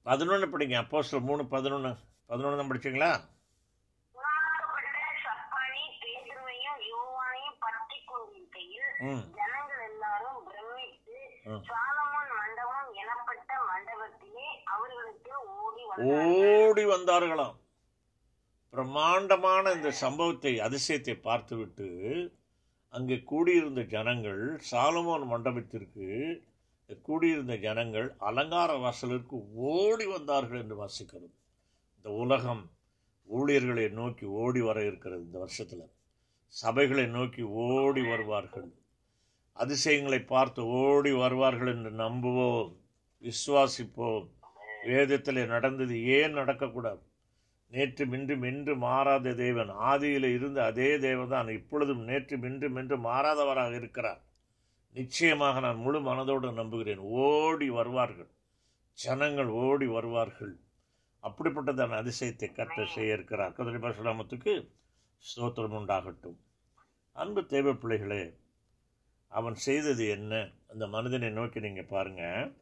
பதினொன்று 0.06 0.48
படிங்க. 0.48 0.78
அப்போ 0.82 1.20
மூணு 1.22 1.44
பதினொன்று 1.48 1.92
பதினொன்று 2.30 2.60
தான் 2.60 2.72
படிச்சிங்களா? 2.72 3.12
ஜனங்கள் 9.34 9.82
எல்லாரும் 9.88 10.40
பிரமித்து 10.48 11.16
ம். 11.46 11.62
சாலமோன் 11.70 12.32
மண்டபம் 12.38 12.92
எனப்பட்ட 13.02 13.52
மண்டபத்திலே 13.70 14.46
அவர்களுக்கு 14.66 15.34
ஓடி 15.58 15.84
வந்தார்கள். 15.90 16.62
ஓடி 16.62 16.84
வந்தார்களாம். 16.86 17.58
பிரம்மாண்டமான 18.74 19.74
இந்த 19.74 19.90
சம்பவத்தை 20.02 20.54
அதிசயத்தை 20.60 21.16
பார்த்துவிட்டு 21.22 21.90
அங்கே 22.94 23.18
கூடியிருந்த 23.24 23.82
ஜனங்கள் 23.92 24.42
சாலமோன் 24.72 25.26
மண்டபத்திற்கு 25.28 26.08
கூடியிருந்த 27.02 27.56
ஜனங்கள் 27.56 28.16
அலங்கார 28.18 28.78
வாசலிற்கு 28.78 29.54
ஓடி 29.54 30.06
வந்தார்கள் 30.06 30.62
என்று 30.62 30.86
வாசிக்கிறது 30.86 31.30
இந்த 31.96 32.10
உலகம் 32.10 32.72
ஊழியர்களை 33.26 33.90
நோக்கி 33.90 34.26
ஓடி 34.26 34.62
வர 34.62 34.86
இருக்கிறது 34.86 35.22
இந்த 35.22 35.40
வருஷத்தில். 35.40 35.92
சபைகளை 36.64 37.08
நோக்கி 37.08 37.42
ஓடி 37.42 38.08
வருவார்கள். 38.10 38.72
அதிசயங்களை 39.54 40.20
பார்த்து 40.20 40.66
ஓடி 40.66 41.12
வருவார்கள் 41.12 41.68
என்று 41.68 41.92
நம்புவோம் 41.92 42.76
விசுவாசிப்போம். 43.22 44.30
வேதத்தில் 44.84 45.48
நடந்தது 45.48 46.06
ஏன் 46.06 46.36
நடக்கக்கூடாது? 46.36 47.00
நேற்று 47.68 48.06
மின்று 48.06 48.38
மென்று 48.38 48.78
மாறாத 48.78 49.34
தேவன் 49.34 49.70
ஆதியில் 49.70 50.36
இருந்த 50.36 50.64
அதே 50.64 51.00
தேவன் 51.00 51.48
இப்பொழுதும் 51.48 52.04
நேற்று 52.04 52.38
மின்று 52.38 52.70
மென்று 52.70 52.98
மாறாதவராக 52.98 53.76
இருக்கிறார். 53.76 54.22
நிச்சயமாக 54.94 55.60
நான் 55.60 55.76
முழு 55.76 56.00
மனதோடு 56.00 56.54
நம்புகிறேன். 56.54 56.98
ஓடி 56.98 57.70
வருவார்கள். 57.70 58.32
ஜனங்கள் 58.94 59.48
ஓடி 59.48 59.86
வருவார்கள். 59.86 60.60
அப்படிப்பட்டதான 61.24 61.98
அதிசயத்தை 62.02 62.52
கற்று 62.52 62.88
செய்ய 62.88 63.14
இருக்கிறார். 63.14 63.52
கதிரி 63.52 63.80
பரசுராமத்துக்கு 63.84 64.54
ஸ்தோத்திரம் 65.24 65.78
உண்டாகட்டும். 65.80 66.38
அன்பு 67.12 67.46
தேவ 67.46 67.74
பிள்ளைகளே 67.74 68.38
அவன் 69.28 69.56
செய்தது 69.56 70.08
என்ன? 70.08 70.50
அந்த 70.68 70.88
மனிதனை 70.88 71.30
நோக்கி 71.30 71.60
நீங்கள் 71.60 71.86
பாருங்கள் 71.86 72.56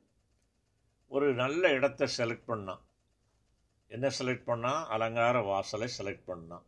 ஒரு 1.07 1.33
நல்ல 1.33 1.71
இடத்தை 1.71 2.07
செலக்ட் 2.17 2.47
பண்ணான். 2.47 2.81
என்ன 3.87 4.07
செலக்ட் 4.19 4.47
பண்ணான்? 4.47 4.85
அலங்கார 4.85 5.41
வாசலை 5.41 5.87
செலக்ட் 5.97 6.27
பண்ணான். 6.27 6.63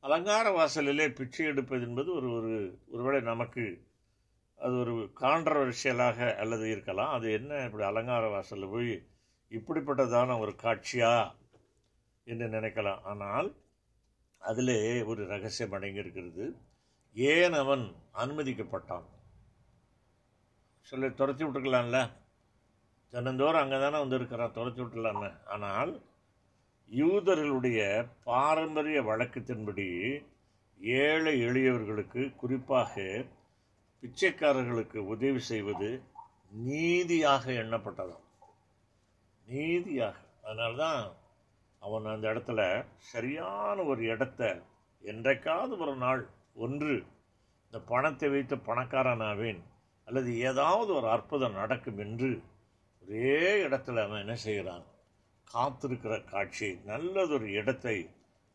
அலங்கார 0.00 0.50
வாசலிலே 0.50 1.06
பிச்சை 1.12 1.46
எடுப்பது 1.46 1.82
என்பது 1.82 2.14
ஒரு 2.14 2.32
ஒரு 2.32 2.80
ஒருவேளை 2.90 3.20
நமக்கு 3.20 3.64
அது 4.60 4.74
ஒரு 4.78 4.94
கான்ட்ரவர்ஷியலாக 5.20 6.36
அல்லது 6.36 6.70
இருக்கலாம். 6.70 7.12
அது 7.12 7.32
என்ன? 7.32 7.64
இப்படி 7.64 7.84
அலங்கார 7.84 8.28
வாசலில் 8.28 8.68
போய் 8.68 8.92
இப்படிப்பட்டதான 9.50 10.38
ஒரு 10.38 10.52
காட்சியா 10.62 11.12
என்று 12.26 12.46
நினைக்கலாம். 12.46 13.00
ஆனால் 13.02 13.48
அதிலே 14.42 15.02
ஒரு 15.02 15.26
ரகசியம் 15.26 15.72
அடங்கியிருக்கிறது. 15.72 16.44
ஏன் 17.16 17.52
அவன் 17.52 17.84
அனுமதிக்கப்பட்டான்? 18.14 19.06
சொல்லி 20.80 21.08
துரத்தி 21.14 21.42
விட்டுருக்கலாம்ல 21.44 21.98
தினந்தோறும் 23.12 23.60
அங்கே 23.60 23.78
தானே 23.80 23.98
வந்து 23.98 24.16
இருக்கிறான் 24.16 24.52
துரத்தி 24.52 24.80
விட்டுலாமே 24.82 25.28
ஆனால் 25.44 25.92
யூதர்களுடைய 26.90 27.80
பாரம்பரிய 28.24 29.00
வழக்கத்தின்படி 29.02 29.88
ஏழை 30.80 31.34
எளியவர்களுக்கு 31.42 32.22
குறிப்பாக 32.36 32.94
பிச்சைக்காரர்களுக்கு 34.02 34.98
உதவி 35.12 35.40
செய்வது 35.50 35.88
நீதியாக 36.66 37.44
எண்ணப்பட்டதாம் 37.62 38.26
நீதியாக. 39.48 40.18
அதனால 40.42 40.72
தான் 40.74 41.02
அவன் 41.82 42.06
அந்த 42.12 42.26
இடத்துல 42.32 42.60
சரியான 43.12 43.82
ஒரு 43.82 44.02
இடத்த 44.04 44.40
என்றைக்காவது 45.04 45.74
ஒரு 45.78 45.94
நாள் 45.96 46.22
ஒன்று 46.54 46.94
இந்த 47.66 47.78
பணத்தை 47.90 48.28
வைத்து 48.28 48.56
பணக்காரனாவேன் 48.68 49.60
அல்லது 50.08 50.30
ஏதாவது 50.48 50.90
ஒரு 50.94 51.08
அற்புதம் 51.08 51.58
நடக்கும் 51.62 51.98
என்று 51.98 52.30
ஒரே 53.02 53.36
இடத்துல 53.66 54.02
அவன் 54.04 54.22
என்ன 54.24 54.36
செய்கிறான்? 54.46 54.86
காத்திருக்கிற 55.50 56.14
காட்சி 56.24 56.68
நல்லதொரு 56.84 57.48
இடத்தை 57.52 57.96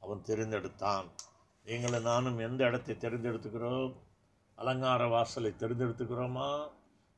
அவன் 0.01 0.27
தெரிந்தெடுத்தான். 0.27 1.07
நீங்களும் 1.65 2.07
நானும் 2.11 2.39
எந்த 2.39 2.61
இடத்தை 2.65 2.95
தெரிந்தெடுத்துக்கிறோம்? 2.95 3.93
அலங்கார 4.55 5.07
வாசலை 5.07 5.53
தெரிந்தெடுத்துக்கிறோமா? 5.57 6.71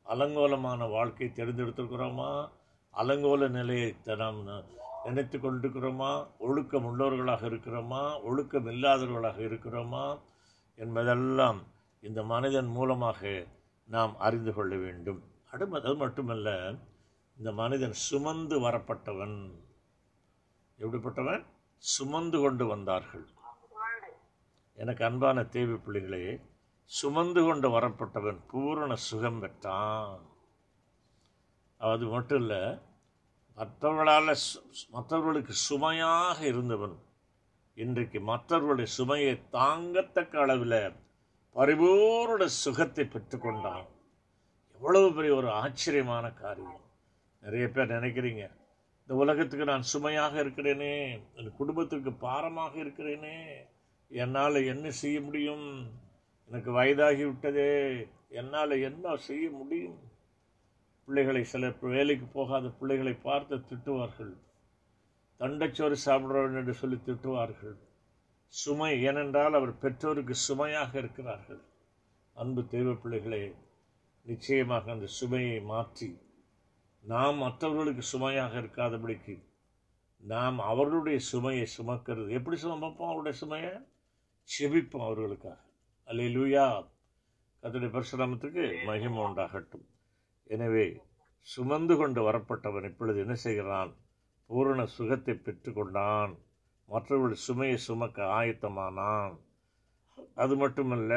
அலங்கோலமான 0.05 0.89
வாழ்க்கை 0.89 1.27
தெரிந்தெடுத்துக்கிறோமா? 1.27 2.49
அலங்கோல 2.93 3.49
நிலையை 3.49 3.95
நாம் 4.05 4.63
நினைத்து 5.03 5.37
கொண்டிருக்கிறோமா? 5.37 6.27
ஒழுக்கம் 6.37 6.85
உள்ளவர்களாக 6.85 7.45
இருக்கிறோமா? 7.45 8.23
ஒழுக்கம் 8.23 8.65
இல்லாதவர்களாக 8.65 9.43
இருக்கிறோமா? 9.43 10.19
என்பதெல்லாம் 10.75 11.63
இந்த 12.01 12.23
மனிதன் 12.23 12.65
மூலமாக 12.65 13.45
நாம் 13.85 14.17
அறிந்து 14.17 14.53
கொள்ள 14.53 14.75
வேண்டும். 14.75 15.23
அது 15.51 15.67
அது 15.71 15.95
மட்டுமல்ல 15.95 16.75
இந்த 17.37 17.51
மனிதன் 17.51 17.93
சுமந்து 17.93 18.59
வரப்பட்டவன். 18.59 19.51
எப்படிப்பட்டவன்? 20.79 21.45
சுமந்து 21.77 22.39
கொண்டு 22.39 22.65
வந்தார்கள். 22.65 23.27
எனக்கு 24.73 25.05
அன்பான 25.05 25.43
தேவி 25.43 25.75
பிள்ளைகளே 25.75 26.39
சுமந்து 26.89 27.41
கொண்டு 27.45 27.67
வரப்பட்டவன் 27.73 28.37
பூரண 28.51 28.91
சுகம் 29.07 29.39
பெற்றான். 29.41 30.21
அது 31.91 32.05
மட்டும் 32.13 32.41
இல்லை 32.41 32.61
மற்றவர்களால் 33.57 34.31
மற்றவர்களுக்கு 34.95 35.53
சுமையாக 35.67 36.39
இருந்தவன் 36.51 36.95
இன்றைக்கு 37.83 38.19
மற்றவர்களுடைய 38.29 38.89
சுமையை 38.97 39.33
தாங்கத்தக்க 39.57 40.39
அளவில் 40.45 40.79
பரிபூர்ண 41.55 42.45
சுகத்தை 42.63 43.05
பெற்றுக்கொண்டான் 43.13 43.85
எவ்வளவு 44.75 45.07
பெரிய 45.17 45.33
ஒரு 45.35 45.49
ஆச்சரியமான 45.61 46.25
காரியம். 46.43 46.81
நிறைய 47.43 47.67
பேர் 47.75 47.95
நினைக்கிறீங்க 47.97 48.43
இந்த 49.01 49.13
உலகத்துக்கு 49.23 49.71
நான் 49.71 49.91
சுமையாக 49.93 50.33
இருக்கிறேனே 50.43 50.93
என் 51.37 51.57
குடும்பத்திற்கு 51.59 52.11
பாரமாக 52.25 52.73
இருக்கிறேனே 52.83 53.37
என்னால் 54.11 54.67
என்ன 54.73 54.89
செய்ய 55.01 55.17
முடியும்? 55.21 55.69
எனக்கு 56.49 56.71
வயதாகிவிட்டதே. 56.71 58.07
என்னால் 58.29 58.71
என்ன 58.71 59.15
செய்ய 59.15 59.49
முடியும்? 59.49 59.99
பிள்ளைகளை 61.05 61.43
சிலர் 61.43 61.77
வேலைக்கு 61.79 62.25
போகாத 62.25 62.67
பிள்ளைகளை 62.67 63.13
பார்த்து 63.13 63.57
திட்டுவார்கள். 63.57 64.33
தண்டச்சோறு 65.39 65.95
சாப்பிடுறவன் 66.05 66.55
என்று 66.55 66.73
சொல்லி 66.73 66.95
திட்டுவார்கள். 66.95 67.77
சுமை 68.47 69.03
ஏனென்றால் 69.03 69.53
அவர் 69.53 69.77
பெற்றோருக்கு 69.77 70.35
சுமையாக 70.35 70.97
இருக்கிறார்கள். 70.97 71.61
அன்பு 72.33 72.67
தெய்வ 72.67 72.93
பிள்ளைகளே 72.93 73.55
நிச்சயமாக 74.25 74.91
அந்த 74.91 75.05
சுமையை 75.05 75.61
மாற்றி 75.61 76.19
நாம் 77.03 77.37
மற்றவர்களுக்கு 77.37 78.01
சுமையாக 78.01 78.59
இருக்காதபடிக்கு 78.59 79.43
நாம் 80.17 80.59
அவர்களுடைய 80.59 81.19
சுமையை 81.19 81.67
சுமக்கிறது. 81.77 82.29
எப்படி 82.29 82.61
சுமப்போம் 82.63 83.05
அவருடைய 83.05 83.37
சுமையை? 83.37 83.71
செபிப்போம் 84.49 85.05
அவர்களுக்காக. 85.05 85.65
அலிலுயா 86.07 86.33
லூயா 86.35 86.65
கத்தடைய 87.63 88.67
மகிமை 88.87 89.19
உண்டாகட்டும். 89.23 89.85
எனவே 90.47 90.85
சுமந்து 91.47 91.95
கொண்டு 91.97 92.21
வரப்பட்டவன் 92.27 92.87
இப்பொழுது 92.89 93.17
என்ன 93.19 93.35
செய்கிறான்? 93.45 93.91
பூரண 94.49 94.85
சுகத்தை 94.85 95.33
பெற்றுக்கொண்டான். 95.45 96.33
மற்றவர்கள் 96.89 97.43
சுமையை 97.47 97.77
சுமக்க 97.87 98.23
ஆயத்தமானான். 98.39 99.35
அது 100.35 100.55
மட்டுமல்ல 100.55 101.13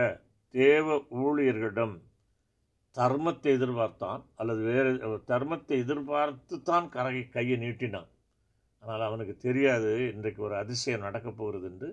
தேவ 0.54 0.96
ஊழியர்களிடம் 1.24 1.96
தர்மத்தை 2.96 3.50
எதிர்பார்த்தான் 3.58 4.22
அல்லது 4.34 4.62
வேறு 4.70 4.92
தர்மத்தை 5.32 5.76
எதிர்பார்த்து 5.84 6.62
தான் 6.62 6.88
கரை 6.88 7.28
கையை 7.28 7.58
நீட்டினான். 7.58 8.10
ஆனால் 8.84 9.08
அவனுக்கு 9.08 9.36
தெரியாது 9.48 9.92
இன்றைக்கு 10.14 10.42
ஒரு 10.42 10.56
அதிசயம் 10.56 11.06
நடக்கப் 11.06 11.38
போகிறது 11.40 11.68
என்று. 11.72 11.90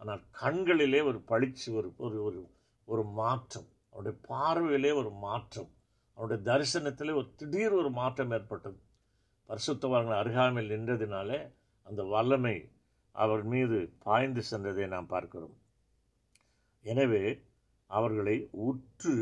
ஆனால் 0.00 0.22
கண்களிலே 0.40 1.00
ஒரு 1.02 1.18
பளிச்சு 1.28 1.68
ஒரு 1.78 1.88
ஒரு 1.96 2.18
ஒரு 2.22 2.40
ஒரு 2.88 3.02
மாற்றம் 3.20 3.68
அவருடைய 3.92 4.16
பார்வையிலே 4.28 4.92
ஒரு 4.94 5.10
மாற்றம் 5.26 5.70
அவருடைய 6.18 6.40
தரிசனத்திலே 6.48 7.12
ஒரு 7.14 7.28
திடீர் 7.36 7.72
ஒரு 7.72 7.90
மாற்றம் 7.90 8.30
ஏற்பட்டது. 8.30 8.78
பரிசுத்தவான்கள் 9.48 10.20
அருகாமையில் 10.22 10.72
நின்றதினாலே 10.74 11.38
அந்த 11.86 12.02
வல்லமை 12.04 12.56
அவர் 13.14 13.42
மீது 13.44 13.78
பாய்ந்து 13.98 14.42
சென்றதை 14.50 14.86
நாம் 14.86 15.06
பார்க்கிறோம். 15.06 15.56
எனவே 16.84 17.24
அவர்களை 17.90 18.36
உற்று 18.50 19.14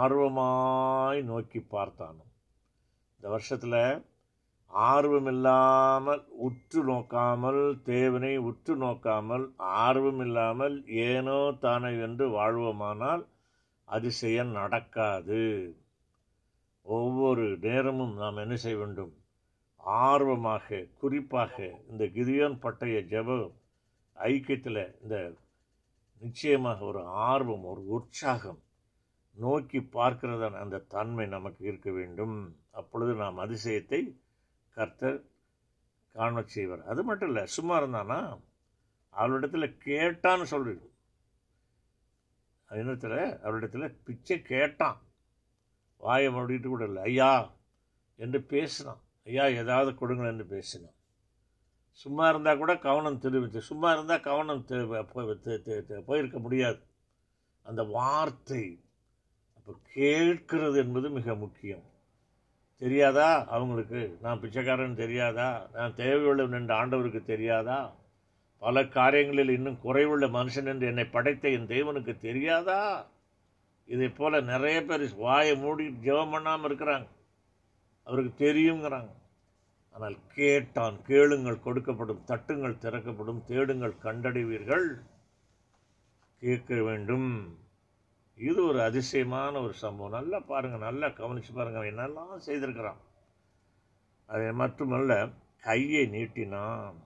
ஆர்வமாய் 0.00 1.20
நோக்கி 1.22 1.60
பார்த்தானும் 1.70 2.30
இந்த 3.16 3.28
வருஷத்தில் 3.28 3.80
ஆர்வமில்லாமல் 4.70 6.22
உற்று 6.46 6.80
நோக்காமல் 6.84 7.62
தேவனை 7.84 8.32
உற்று 8.38 8.74
நோக்காமல் 8.76 9.46
ஆர்வமில்லாமல் 9.58 10.76
ஏனோ 11.06 11.38
தானே 11.60 11.90
என்று 12.00 12.26
வாழ்வோமானால் 12.28 13.24
அதிசயம் 13.88 14.50
நடக்காது. 14.50 15.40
ஒவ்வொரு 16.86 17.46
நேரமும் 17.60 18.14
நாம் 18.14 18.36
என்ன 18.36 18.56
செய்ய 18.56 18.78
வேண்டும்? 18.78 19.12
ஆர்வமாக 19.84 20.86
குறிப்பாக 20.98 21.54
இந்த 21.90 22.04
கிரியோன் 22.16 22.56
பட்டய 22.58 23.02
ஜெப 23.12 23.38
ஐக்கியத்தில் 24.16 24.82
இந்த 25.02 25.16
நிச்சயமாக 26.22 26.84
ஒரு 26.84 27.02
ஆர்வம் 27.04 27.64
ஒரு 27.64 27.82
உற்சாகம் 27.88 28.60
நோக்கி 29.36 29.78
பார்க்கிறதான 29.92 30.58
அந்த 30.64 30.84
தன்மை 30.88 31.26
நமக்கு 31.26 31.62
இருக்க 31.64 31.90
வேண்டும். 31.90 32.36
அப்பொழுது 32.70 33.12
நாம் 33.14 33.38
அதிசயத்தை 33.38 34.00
கர்த்தர் 34.76 35.18
காண 36.12 36.42
செய்வார். 36.54 36.82
அது 36.92 37.00
மட்டும் 37.08 37.28
இல்லை 37.30 37.44
சும்மா 37.56 37.74
இருந்தானா 37.80 38.20
அவளிடத்துல 39.14 39.66
கேட்டான்னு 39.86 40.46
சொல்றது 40.52 40.86
என்னத்தில் 42.70 43.18
அவரிடத்துல 43.46 43.86
பிச்சை 44.04 44.36
கேட்டான். 44.42 44.98
வாயை 45.96 46.28
மூடிட்டு 46.34 46.68
கூட 46.68 46.84
இல்லை 46.84 47.02
ஐயா 47.02 47.32
என்று 48.16 48.38
பேசினான். 48.52 49.00
ஐயா 49.24 49.44
ஏதாவது 49.62 49.90
கொடுங்கள் 49.94 50.30
என்று 50.32 50.46
பேசினான். 50.54 50.96
சும்மா 52.02 52.28
இருந்தால் 52.28 52.60
கூட 52.60 52.72
கவனம் 52.78 53.22
தெரிவித்து 53.24 53.60
சும்மா 53.70 53.88
இருந்தால் 53.92 54.26
கவனம் 54.28 54.64
போயிருக்க 56.08 56.38
முடியாது. 56.38 56.80
அந்த 57.66 57.82
வார்த்தை 57.96 58.62
அப்போ 59.56 59.72
கேட்கிறது 59.96 60.78
என்பது 60.78 61.10
மிக 61.10 61.34
முக்கியம். 61.34 61.84
தெரியாதா 62.80 63.46
அவங்களுக்கு? 63.46 64.18
நான் 64.22 64.40
பிச்சைக்காரன் 64.40 64.94
தெரியாதா? 64.94 65.66
நான் 65.72 65.94
தேவையுள்ளவன் 65.96 66.54
என்று 66.54 66.74
ஆண்டவருக்கு 66.74 67.24
தெரியாதா? 67.24 67.78
பல 68.58 68.86
காரியங்களில் 68.86 69.48
இன்னும் 69.48 69.78
குறைவுள்ள 69.84 70.24
மனுஷன் 70.30 70.66
என்று 70.66 70.86
என்னை 70.86 71.04
படைத்த 71.04 71.48
என் 71.48 71.66
தேவனுக்கு 71.66 72.18
தெரியாதா? 72.18 73.06
இதை 73.86 74.08
போல் 74.08 74.44
நிறைய 74.44 74.84
பேர் 74.84 75.14
வாயை 75.16 75.56
மூடி 75.56 75.88
ஜெபம் 75.88 76.30
பண்ணாமல் 76.30 76.70
இருக்கிறாங்க. 76.70 77.08
அவருக்கு 78.04 78.52
தெரியுங்கிறாங்க. 78.52 79.12
ஆனால் 79.92 80.16
கேட்டான் 80.34 80.96
கேளுங்கள் 81.06 81.64
கொடுக்கப்படும் 81.64 82.24
தட்டுங்கள் 82.26 82.78
திறக்கப்படும் 82.78 83.42
தேடுங்கள் 83.46 83.94
கண்டடைவீர்கள். 84.02 84.86
கேட்க 86.40 86.82
வேண்டும். 86.82 87.58
இது 88.46 88.60
ஒரு 88.66 88.78
அதிசயமான 88.88 89.52
ஒரு 89.64 89.74
சம்பவம். 89.84 90.16
நல்லா 90.18 90.38
பாருங்கள் 90.50 90.86
நல்லா 90.88 91.08
கவனிச்சு 91.20 91.52
பாருங்கள் 91.54 91.80
அவன் 91.80 91.92
என்னெல்லாம் 91.92 92.44
செய்திருக்கிறான். 92.48 93.00
அது 94.30 94.44
மட்டுமல்ல 94.62 95.12
கையை 95.66 96.02
நீட்டினான் 96.14 96.98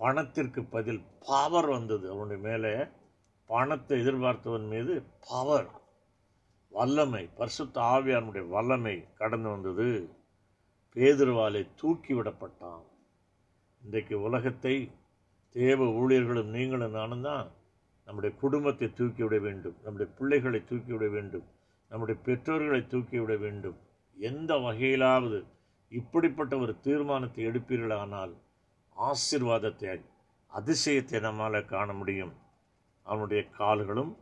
பணத்திற்கு 0.00 0.60
பதில் 0.74 1.02
பவர் 1.28 1.68
வந்தது. 1.76 2.06
அவனுடைய 2.14 2.40
மேலே 2.48 2.72
பணத்தை 3.50 3.96
எதிர்பார்த்தவன் 4.02 4.66
மீது 4.74 4.94
பவர் 5.28 5.68
வல்லமை 6.72 7.24
பரிசுத்த 7.38 7.76
ஆவியானுடைய 7.94 8.44
வல்லமை 8.48 8.96
கடந்து 9.20 9.48
வந்தது. 9.54 9.88
பேதுருவாலை 10.96 11.62
தூக்கி 11.80 12.12
விடப்பட்டான். 12.14 12.84
இன்றைக்கு 13.82 14.14
உலகத்தை 14.28 14.74
தேவ 15.54 15.84
ஊழியர்களும் 16.00 16.54
நீங்களும் 16.56 16.98
நானும் 16.98 17.26
தான் 17.28 17.46
நம்முடைய 18.08 18.32
குடும்பத்தை 18.36 18.86
தூக்கிவிட 18.98 19.36
வேண்டும். 19.40 19.76
நம்முடைய 19.82 20.08
பிள்ளைகளை 20.18 20.60
தூக்கிவிட 20.70 21.06
வேண்டும். 21.10 21.46
நம்முடைய 21.90 22.16
பெற்றோர்களை 22.26 22.80
தூக்கிவிட 22.92 23.34
வேண்டும். 23.38 23.78
எந்த 24.16 24.50
வகையிலாவது 24.66 25.38
இப்படிப்பட்ட 25.92 26.54
ஒரு 26.58 26.72
தீர்மானத்தை 26.80 27.42
எடுப்பீர்களானால் 27.46 28.32
ஆசீர்வாதத்தை 28.96 29.92
அதிசயத்தை 30.52 31.18
நம்மால் 31.20 31.58
காண 31.64 31.88
முடியும். 31.92 32.32
அவனுடைய 33.06 33.42
கால்களும் 33.58 34.12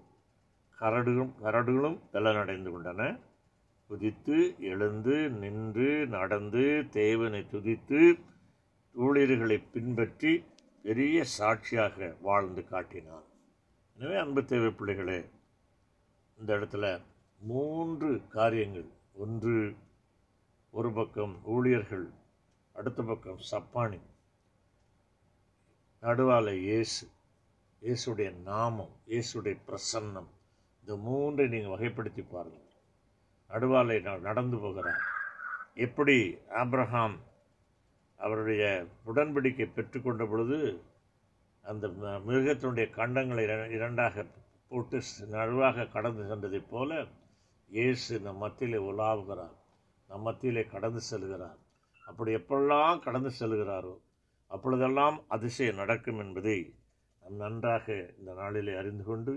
கரடுகளும் 0.78 1.32
கரடுகளும் 1.44 1.98
பலனடைந்து 2.12 2.70
கொண்டன. 2.72 3.00
குதித்து 3.90 4.38
எழுந்து 4.72 5.16
நின்று 5.42 5.90
நடந்து 6.16 6.64
தேவனை 6.90 7.42
துதித்து 7.52 8.00
ஊழியர்களை 8.94 9.58
பின்பற்றி 9.74 10.32
பெரிய 10.84 11.24
சாட்சியாக 11.36 12.16
வாழ்ந்து 12.22 12.62
காட்டினான். 12.68 13.25
எனவே 13.98 14.16
அன்பு 14.22 14.40
தேவை 14.44 14.70
பிள்ளைகளே 14.70 15.18
இந்த 16.38 16.50
இடத்துல 16.56 16.86
மூன்று 17.40 18.08
காரியங்கள். 18.34 18.88
ஒன்று 19.14 19.54
ஒரு 20.70 20.90
பக்கம் 20.92 21.34
ஊழியர்கள் 21.54 22.04
அடுத்த 22.72 23.02
பக்கம் 23.02 23.38
சப்பானி. 23.50 24.00
நடுவால் 26.02 26.52
இயேசு 26.66 27.04
இயேசுடைய 27.82 28.28
நாமம் 28.50 28.92
இயேசுடைய 29.08 29.56
பிரசன்னம். 29.68 30.28
இந்த 30.80 30.96
மூன்றை 31.06 31.46
நீங்கள் 31.54 31.74
வகைப்படுத்தி 31.74 32.24
பாருங்கள். 32.30 32.66
நடுவாலை 33.50 33.96
நடந்து 34.28 34.58
போகிறார். 34.58 35.02
எப்படி 35.86 36.18
ஆப்ரஹாம் 36.62 37.16
அவருடைய 38.20 38.62
உடன்படிக்கை 39.06 39.66
பெற்றுக்கொண்ட 39.78 40.24
பொழுது 40.26 40.58
அந்த 41.66 41.88
மிருகத்தினுடைய 42.26 42.86
கண்டங்களை 42.96 43.42
இர- 43.46 43.70
இரண்டாக 43.70 44.24
போட்டு 44.68 44.98
ஸ்- 44.98 45.30
நடுவாக 45.30 45.90
கடந்து 45.90 46.22
சென்றதைப் 46.22 46.68
போல 46.70 47.06
இயேசு 47.70 48.20
நம் 48.20 48.36
மத்தியிலே 48.36 48.78
உலாவுகிறார். 48.78 49.54
நம் 50.08 50.22
மத்தியிலே 50.22 50.64
கடந்து 50.64 51.00
செல்கிறார். 51.10 51.58
அப்படி 52.06 52.34
எப்பெல்லாம் 52.34 52.98
கடந்து 52.98 53.30
செல்கிறாரோ 53.40 53.94
அப்பொழுதெல்லாம் 54.50 55.24
அதிசயம் 55.28 55.74
நடக்கும் 55.74 56.18
என்பதை 56.18 56.74
நாம் 57.22 57.36
நன்றாக 57.36 57.86
இந்த 58.18 58.34
நாளிலே 58.34 58.76
அறிந்து 58.76 59.04
கொண்டு 59.04 59.32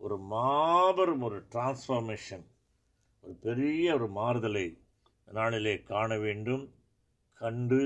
ஒரு 0.00 0.18
மாபெரும் 0.18 1.22
ஒரு 1.22 1.46
டிரான்ஸ்ஃபார்மேஷன் 1.52 2.44
ஒரு 3.24 3.34
பெரிய 3.40 3.94
ஒரு 3.94 4.08
மாறுதலை 4.08 4.66
நாளிலே 5.28 5.82
காண 5.82 6.18
வேண்டும் 6.18 6.64
கண்டு 7.40 7.80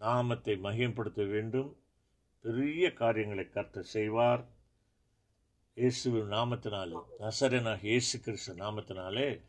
நாமத்தை 0.00 0.60
மகிமைப்படுத்த 0.62 1.28
வேண்டும் 1.28 1.70
பெரிய 2.40 2.92
காரியங்களை 2.92 3.48
கர்த்தர் 3.48 3.92
செய்வார். 3.96 4.42
இயேசுவின் 5.74 6.30
நாமத்தினாலே 6.30 7.00
நசரனாக 7.18 7.82
இயேசு 7.82 8.20
கிறிஸ்து 8.20 8.54
நாமத்தினாலே 8.54 9.40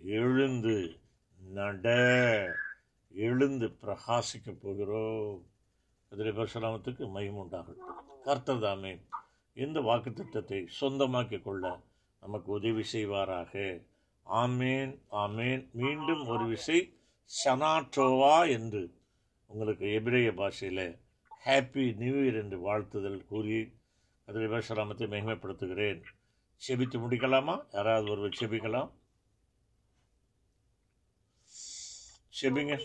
எழுந்து 0.00 0.98
நட 1.40 1.86
எழுந்து 3.14 3.66
பிரகாசிக்க 3.82 4.54
போகிறோம். 4.62 5.46
அதில் 6.12 6.36
பரசுராமத்துக்கு 6.38 7.10
மகிமை 7.10 7.40
உண்டாகட்டும். 7.40 7.96
கர்த்தர் 8.24 8.58
தாமே 8.58 9.00
இந்த 9.54 9.80
வாக்குத்தத்தத்தை 9.80 10.66
சொந்தமாக்கி 10.80 11.42
கொள்ள 11.42 11.80
நமக்கு 12.20 12.52
உதவி 12.52 12.84
செய்வாராக. 12.92 13.82
ஆமேன் 14.26 14.98
ஆமேன். 15.10 15.62
மீண்டும் 15.72 16.26
ஒரு 16.26 16.46
விசை 16.46 16.78
சனாட்ரோவா 17.44 18.48
என்று 18.48 18.82
உங்களுக்கு 19.46 19.92
எபிரேய 19.92 20.34
பாஷையில் 20.34 20.98
ஹாப்பி 21.44 21.96
நியூ 21.96 22.14
இயர் 22.14 22.42
என்று 22.42 22.58
வாழ்த்துதல் 22.58 23.26
கூறி 23.26 23.72
அதில் 24.26 24.50
பரசுராமத்தை 24.50 25.06
மகிமைப்படுத்துகிறேன். 25.08 26.02
செபித்து 26.68 26.98
முடிக்கலாமா? 26.98 27.66
யாராவது 27.72 28.10
ஒருவர் 28.10 28.36
செபிக்கலாம்? 28.40 28.92
செபிங்க. 32.42 32.84